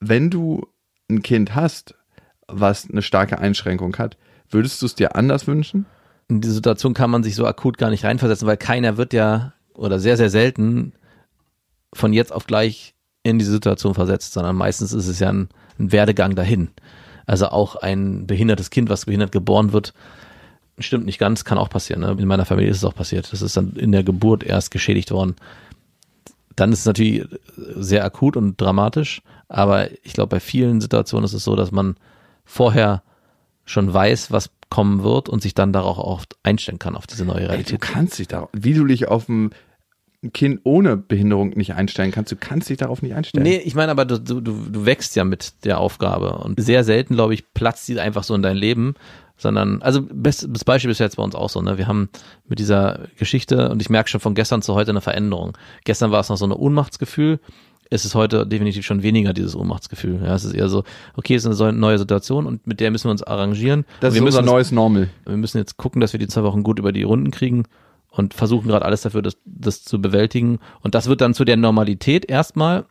[0.00, 0.66] wenn du
[1.10, 1.96] ein Kind hast,
[2.46, 4.16] was eine starke Einschränkung hat,
[4.50, 5.86] würdest du es dir anders wünschen?
[6.28, 9.52] In diese Situation kann man sich so akut gar nicht reinversetzen, weil keiner wird ja
[9.74, 10.92] oder sehr, sehr selten
[11.92, 12.93] von jetzt auf gleich
[13.24, 15.48] in diese Situation versetzt, sondern meistens ist es ja ein,
[15.80, 16.68] ein Werdegang dahin.
[17.26, 19.94] Also auch ein behindertes Kind, was behindert geboren wird,
[20.78, 22.02] stimmt nicht ganz, kann auch passieren.
[22.02, 22.14] Ne?
[22.18, 23.32] In meiner Familie ist es auch passiert.
[23.32, 25.34] Das ist dann in der Geburt erst geschädigt worden.
[26.54, 31.32] Dann ist es natürlich sehr akut und dramatisch, aber ich glaube, bei vielen Situationen ist
[31.32, 31.96] es so, dass man
[32.44, 33.02] vorher
[33.64, 37.40] schon weiß, was kommen wird und sich dann darauf auch einstellen kann, auf diese neue
[37.40, 37.80] Ey, du Realität.
[37.80, 39.28] kannst dich darauf, wie du dich auf
[40.24, 43.44] ein Kind ohne Behinderung nicht einstellen kannst, du kannst dich darauf nicht einstellen.
[43.44, 47.14] Nee, ich meine aber, du, du, du wächst ja mit der Aufgabe und sehr selten,
[47.14, 48.94] glaube ich, platzt die einfach so in dein Leben,
[49.36, 51.76] sondern, also best- das Beispiel ist jetzt bei uns auch so, ne?
[51.78, 52.08] Wir haben
[52.48, 55.56] mit dieser Geschichte und ich merke schon von gestern zu heute eine Veränderung.
[55.84, 57.40] Gestern war es noch so ein Ohnmachtsgefühl,
[57.90, 60.20] es ist heute definitiv schon weniger dieses Ohnmachtsgefühl.
[60.24, 60.84] Ja, es ist eher so,
[61.16, 63.84] okay, es ist eine neue Situation und mit der müssen wir uns arrangieren.
[64.00, 65.10] das Und ist wir unser müssen neues Normal.
[65.26, 67.64] wir müssen jetzt gucken, dass wir die zwei Wochen gut über die Runden kriegen
[68.16, 70.60] und versuchen gerade alles dafür, das, das zu bewältigen.
[70.82, 72.86] Und das wird dann zu der Normalität erstmal,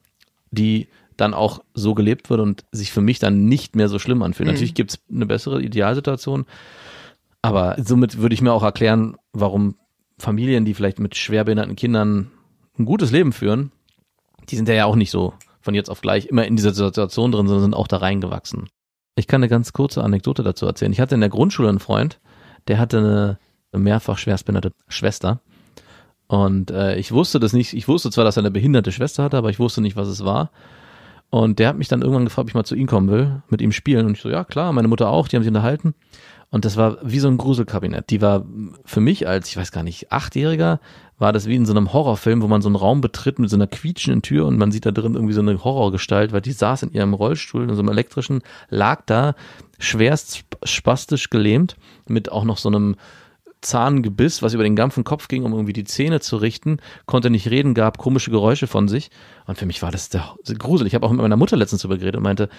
[0.51, 4.21] die dann auch so gelebt wird und sich für mich dann nicht mehr so schlimm
[4.23, 4.47] anfühlt.
[4.47, 6.45] Natürlich gibt's eine bessere Idealsituation,
[7.41, 9.75] aber somit würde ich mir auch erklären, warum
[10.17, 12.31] Familien, die vielleicht mit schwerbehinderten Kindern
[12.77, 13.71] ein gutes Leben führen,
[14.49, 17.47] die sind ja auch nicht so von jetzt auf gleich immer in dieser Situation drin,
[17.47, 18.67] sondern sind auch da reingewachsen.
[19.15, 20.91] Ich kann eine ganz kurze Anekdote dazu erzählen.
[20.91, 22.19] Ich hatte in der Grundschule einen Freund,
[22.67, 23.39] der hatte eine
[23.73, 25.41] mehrfach schwerstbehinderte Schwester.
[26.27, 27.73] Und äh, ich wusste das nicht.
[27.73, 30.23] Ich wusste zwar, dass er eine behinderte Schwester hatte, aber ich wusste nicht, was es
[30.23, 30.51] war.
[31.29, 33.61] Und der hat mich dann irgendwann gefragt, ob ich mal zu ihm kommen will, mit
[33.61, 34.05] ihm spielen.
[34.05, 35.95] Und ich so, ja klar, meine Mutter auch, die haben sich unterhalten.
[36.51, 38.11] Und das war wie so ein Gruselkabinett.
[38.11, 38.45] Die war
[38.85, 40.79] für mich als, ich weiß gar nicht, Achtjähriger,
[41.17, 43.55] war das wie in so einem Horrorfilm, wo man so einen Raum betritt mit so
[43.55, 46.83] einer quietschenden Tür und man sieht da drin irgendwie so eine Horrorgestalt, weil die saß
[46.83, 49.33] in ihrem Rollstuhl, in so einem elektrischen, lag da
[49.79, 51.75] schwerst sp- spastisch gelähmt,
[52.07, 52.97] mit auch noch so einem
[53.63, 57.49] Zahngebiss, was über den ganzen Kopf ging, um irgendwie die Zähne zu richten, konnte nicht
[57.49, 59.09] reden, gab komische Geräusche von sich.
[59.45, 60.87] Und für mich war das der Grusel.
[60.87, 62.49] Ich habe auch mit meiner Mutter letztens drüber geredet und meinte,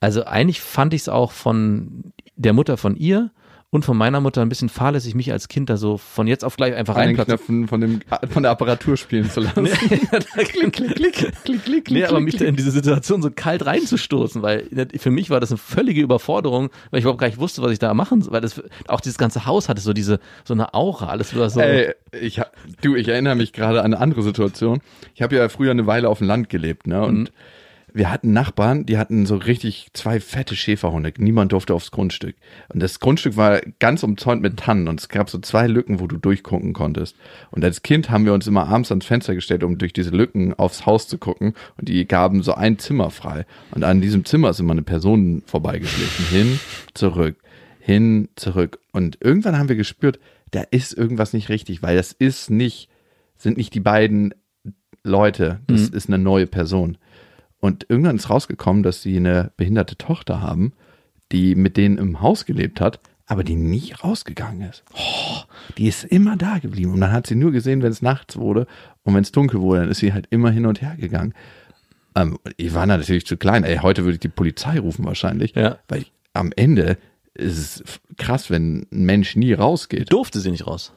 [0.00, 3.30] also eigentlich fand ich es auch von der Mutter von ihr
[3.72, 6.56] und von meiner Mutter ein bisschen fahrlässig, mich als Kind da so von jetzt auf
[6.56, 7.66] gleich einfach reinplatzen.
[7.66, 9.64] Von, dem, von der Apparatur spielen zu lassen.
[10.34, 14.42] klick, klick, klick, klick, klick, Nee, aber mich da in diese Situation so kalt reinzustoßen,
[14.42, 14.68] weil
[14.98, 17.78] für mich war das eine völlige Überforderung, weil ich überhaupt gar nicht wusste, was ich
[17.78, 21.06] da machen soll, weil das, auch dieses ganze Haus hatte so diese, so eine Aura,
[21.06, 21.60] alles war so.
[21.60, 22.42] Ey, ich,
[22.82, 24.80] du, ich erinnere mich gerade an eine andere Situation.
[25.14, 27.02] Ich habe ja früher eine Weile auf dem Land gelebt, ne?
[27.02, 27.28] Und Mhm.
[27.94, 31.12] Wir hatten Nachbarn, die hatten so richtig zwei fette Schäferhunde.
[31.18, 32.36] Niemand durfte aufs Grundstück.
[32.72, 36.06] Und das Grundstück war ganz umzäunt mit Tannen und es gab so zwei Lücken, wo
[36.06, 37.16] du durchgucken konntest.
[37.50, 40.54] Und als Kind haben wir uns immer abends ans Fenster gestellt, um durch diese Lücken
[40.54, 41.54] aufs Haus zu gucken.
[41.78, 43.44] Und die gaben so ein Zimmer frei.
[43.72, 46.24] Und an diesem Zimmer ist immer eine Person vorbeigeschlichen.
[46.26, 46.60] Hin,
[46.94, 47.36] zurück,
[47.78, 48.78] hin, zurück.
[48.92, 50.18] Und irgendwann haben wir gespürt,
[50.50, 52.88] da ist irgendwas nicht richtig, weil das ist nicht
[53.36, 54.34] sind nicht die beiden
[55.04, 55.96] Leute, das Mhm.
[55.96, 56.96] ist eine neue Person.
[57.62, 60.72] Und irgendwann ist rausgekommen, dass sie eine behinderte Tochter haben,
[61.30, 64.82] die mit denen im Haus gelebt hat, aber die nie rausgegangen ist.
[64.94, 65.42] Oh,
[65.78, 66.92] die ist immer da geblieben.
[66.92, 68.66] Und dann hat sie nur gesehen, wenn es nachts wurde
[69.04, 71.34] und wenn es dunkel wurde, dann ist sie halt immer hin und her gegangen.
[72.16, 73.62] Ähm, ich war natürlich zu klein.
[73.62, 75.54] Ey, heute würde ich die Polizei rufen wahrscheinlich.
[75.54, 75.78] Ja.
[75.86, 76.98] Weil am Ende
[77.32, 77.84] ist es
[78.18, 80.12] krass, wenn ein Mensch nie rausgeht.
[80.12, 80.92] Durfte sie nicht raus.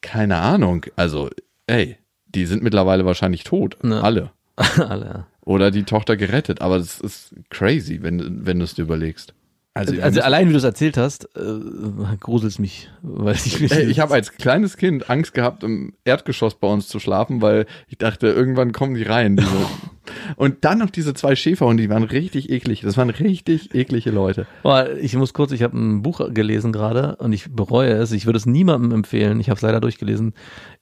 [0.00, 0.86] Keine Ahnung.
[0.96, 1.28] Also,
[1.66, 3.76] ey, die sind mittlerweile wahrscheinlich tot.
[3.82, 4.02] Ne.
[4.02, 4.30] Alle.
[4.56, 5.26] Alle, ja.
[5.44, 6.60] Oder die Tochter gerettet.
[6.60, 9.34] Aber das ist crazy, wenn, wenn du es dir überlegst.
[9.72, 14.00] Also, Also allein wie du es erzählt hast, äh, gruselt mich, weil ich mich ich
[14.00, 18.26] habe als kleines Kind Angst gehabt, im Erdgeschoss bei uns zu schlafen, weil ich dachte,
[18.26, 19.36] irgendwann kommen die rein.
[19.36, 19.50] Diese.
[20.36, 22.80] Und dann noch diese zwei Schäferhunde, die waren richtig eklig.
[22.80, 24.46] Das waren richtig eklige Leute.
[24.62, 28.10] Boah, ich muss kurz, ich habe ein Buch gelesen gerade und ich bereue es.
[28.10, 29.38] Ich würde es niemandem empfehlen.
[29.38, 30.34] Ich habe es leider durchgelesen.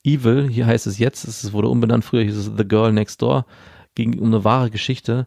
[0.02, 3.44] Evil, hier heißt es jetzt, es wurde umbenannt, früher hieß es The Girl Next Door,
[3.99, 5.26] ging um eine wahre Geschichte.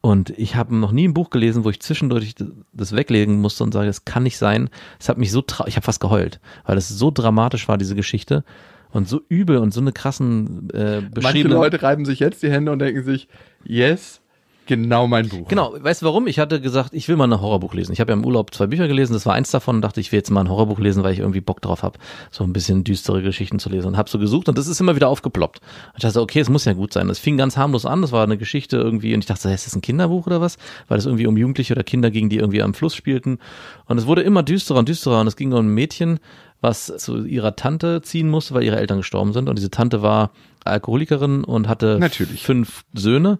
[0.00, 2.34] Und ich habe noch nie ein Buch gelesen, wo ich zwischendurch
[2.72, 4.68] das weglegen musste und sage, es kann nicht sein.
[5.00, 8.44] Es hat mich so, ich habe fast geheult, weil es so dramatisch war, diese Geschichte.
[8.90, 12.70] Und so übel und so eine krassen äh, Manche Leute reiben sich jetzt die Hände
[12.70, 13.28] und denken sich,
[13.64, 14.20] yes,
[14.66, 15.48] genau mein Buch.
[15.48, 16.26] Genau, weißt du warum?
[16.26, 17.92] Ich hatte gesagt, ich will mal ein Horrorbuch lesen.
[17.92, 20.12] Ich habe ja im Urlaub zwei Bücher gelesen, das war eins davon und dachte, ich
[20.12, 21.98] will jetzt mal ein Horrorbuch lesen, weil ich irgendwie Bock drauf habe,
[22.30, 24.96] so ein bisschen düstere Geschichten zu lesen und habe so gesucht und das ist immer
[24.96, 25.60] wieder aufgeploppt.
[25.60, 27.08] Und ich dachte, okay, es muss ja gut sein.
[27.08, 29.76] Das fing ganz harmlos an, das war eine Geschichte irgendwie und ich dachte, ist das
[29.76, 30.58] ein Kinderbuch oder was?
[30.88, 33.38] Weil es irgendwie um Jugendliche oder Kinder ging, die irgendwie am Fluss spielten
[33.86, 36.20] und es wurde immer düsterer und düsterer und es ging um ein Mädchen,
[36.60, 40.30] was zu ihrer Tante ziehen musste, weil ihre Eltern gestorben sind und diese Tante war
[40.64, 42.42] Alkoholikerin und hatte Natürlich.
[42.42, 43.38] fünf Söhne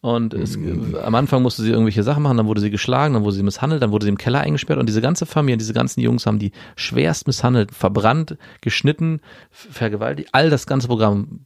[0.00, 0.56] und es,
[1.02, 3.82] am Anfang musste sie irgendwelche Sachen machen, dann wurde sie geschlagen, dann wurde sie misshandelt,
[3.82, 4.78] dann wurde sie im Keller eingesperrt.
[4.78, 9.20] Und diese ganze Familie, diese ganzen Jungs haben die schwerst misshandelt, verbrannt, geschnitten,
[9.50, 11.40] vergewaltigt, all das ganze Programm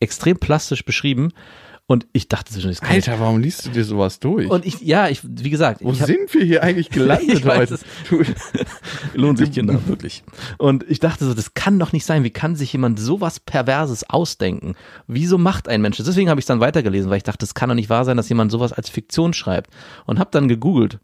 [0.00, 1.32] extrem plastisch beschrieben
[1.90, 4.50] und ich dachte zwischendurch, das kann Alter, warum liest du dir sowas durch?
[4.50, 7.78] und ich, ja, ich, wie gesagt, Wo hab, sind wir hier eigentlich gelandet weiß heute?
[8.10, 8.22] Du,
[9.14, 10.22] lohnt sich Kinder, wirklich.
[10.58, 12.24] Und ich dachte so, das kann doch nicht sein.
[12.24, 14.74] Wie kann sich jemand sowas Perverses ausdenken?
[15.06, 16.04] Wieso macht ein Mensch das?
[16.04, 18.18] Deswegen habe ich es dann weitergelesen, weil ich dachte, das kann doch nicht wahr sein,
[18.18, 19.70] dass jemand sowas als Fiktion schreibt.
[20.04, 20.98] Und habe dann gegoogelt,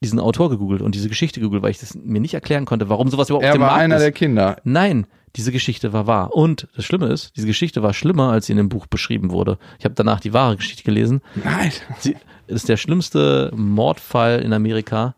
[0.00, 3.08] diesen Autor gegoogelt und diese Geschichte gegoogelt, weil ich das mir nicht erklären konnte, warum
[3.08, 4.02] sowas überhaupt auf er dem war Markt einer ist.
[4.02, 4.58] der Kinder.
[4.62, 6.34] Nein, diese Geschichte war wahr.
[6.34, 9.58] Und das Schlimme ist, diese Geschichte war schlimmer, als sie in dem Buch beschrieben wurde.
[9.78, 11.20] Ich habe danach die wahre Geschichte gelesen.
[11.42, 11.72] Nein.
[11.98, 12.16] Sie
[12.46, 15.14] ist der schlimmste Mordfall in Amerika,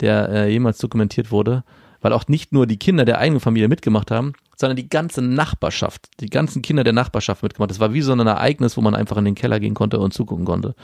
[0.00, 1.64] der äh, jemals dokumentiert wurde,
[2.00, 6.08] weil auch nicht nur die Kinder der eigenen Familie mitgemacht haben, sondern die ganze Nachbarschaft,
[6.20, 7.70] die ganzen Kinder der Nachbarschaft mitgemacht.
[7.70, 10.12] Das war wie so ein Ereignis, wo man einfach in den Keller gehen konnte und
[10.12, 10.74] zugucken konnte.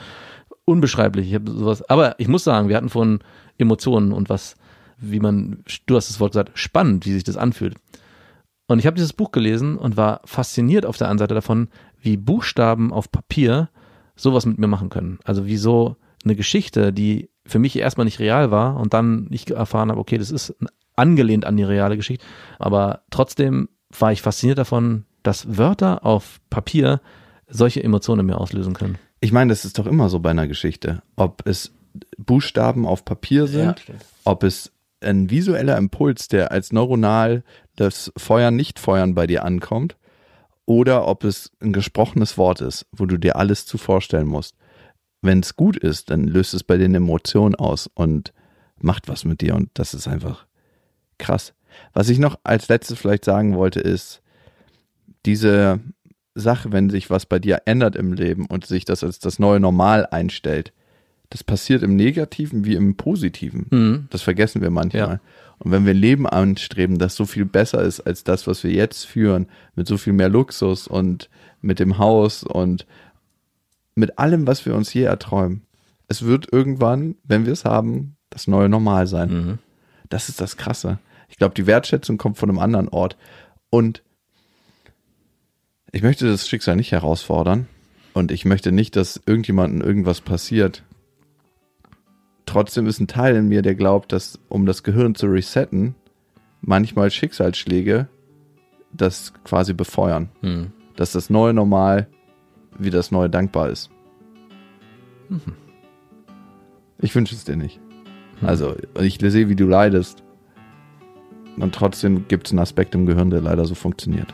[0.65, 1.27] Unbeschreiblich.
[1.27, 1.87] Ich habe sowas.
[1.89, 3.19] Aber ich muss sagen, wir hatten von
[3.57, 4.55] Emotionen und was,
[4.97, 7.75] wie man, du hast das Wort gesagt, spannend, wie sich das anfühlt.
[8.71, 11.67] Und ich habe dieses Buch gelesen und war fasziniert auf der einen Seite davon,
[12.01, 13.67] wie Buchstaben auf Papier
[14.15, 15.19] sowas mit mir machen können.
[15.25, 19.51] Also wie so eine Geschichte, die für mich erstmal nicht real war und dann ich
[19.51, 20.55] erfahren habe, okay, das ist
[20.95, 22.23] angelehnt an die reale Geschichte.
[22.59, 23.67] Aber trotzdem
[23.99, 27.01] war ich fasziniert davon, dass Wörter auf Papier
[27.49, 28.97] solche Emotionen in mir auslösen können.
[29.19, 31.01] Ich meine, das ist doch immer so bei einer Geschichte.
[31.17, 31.73] Ob es
[32.17, 37.43] Buchstaben auf Papier sind, Ja, ob es ein visueller Impuls, der als neuronal
[37.81, 39.97] das Feuern, Nicht-Feuern bei dir ankommt,
[40.65, 44.55] oder ob es ein gesprochenes Wort ist, wo du dir alles zu vorstellen musst.
[45.21, 48.33] Wenn es gut ist, dann löst es bei den Emotionen aus und
[48.77, 50.45] macht was mit dir und das ist einfach
[51.17, 51.53] krass.
[51.93, 54.21] Was ich noch als letztes vielleicht sagen wollte, ist,
[55.25, 55.79] diese
[56.33, 59.59] Sache, wenn sich was bei dir ändert im Leben und sich das als das neue
[59.59, 60.73] Normal einstellt,
[61.31, 63.65] das passiert im Negativen wie im Positiven.
[63.69, 64.07] Mhm.
[64.09, 65.01] Das vergessen wir manchmal.
[65.01, 65.19] Ja.
[65.59, 68.71] Und wenn wir ein Leben anstreben, das so viel besser ist als das, was wir
[68.71, 71.29] jetzt führen, mit so viel mehr Luxus und
[71.61, 72.85] mit dem Haus und
[73.95, 75.61] mit allem, was wir uns je erträumen,
[76.09, 79.29] es wird irgendwann, wenn wir es haben, das neue Normal sein.
[79.29, 79.57] Mhm.
[80.09, 80.99] Das ist das Krasse.
[81.29, 83.15] Ich glaube, die Wertschätzung kommt von einem anderen Ort.
[83.69, 84.03] Und
[85.93, 87.67] ich möchte das Schicksal nicht herausfordern.
[88.13, 90.83] Und ich möchte nicht, dass irgendjemandem irgendwas passiert.
[92.51, 95.95] Trotzdem ist ein Teil in mir, der glaubt, dass, um das Gehirn zu resetten,
[96.59, 98.09] manchmal Schicksalsschläge
[98.91, 100.27] das quasi befeuern.
[100.41, 100.73] Mhm.
[100.97, 102.07] Dass das neue Normal
[102.77, 103.89] wie das neue dankbar ist.
[106.99, 107.79] Ich wünsche es dir nicht.
[108.41, 110.21] Also, ich sehe, wie du leidest.
[111.55, 114.33] Und trotzdem gibt es einen Aspekt im Gehirn, der leider so funktioniert.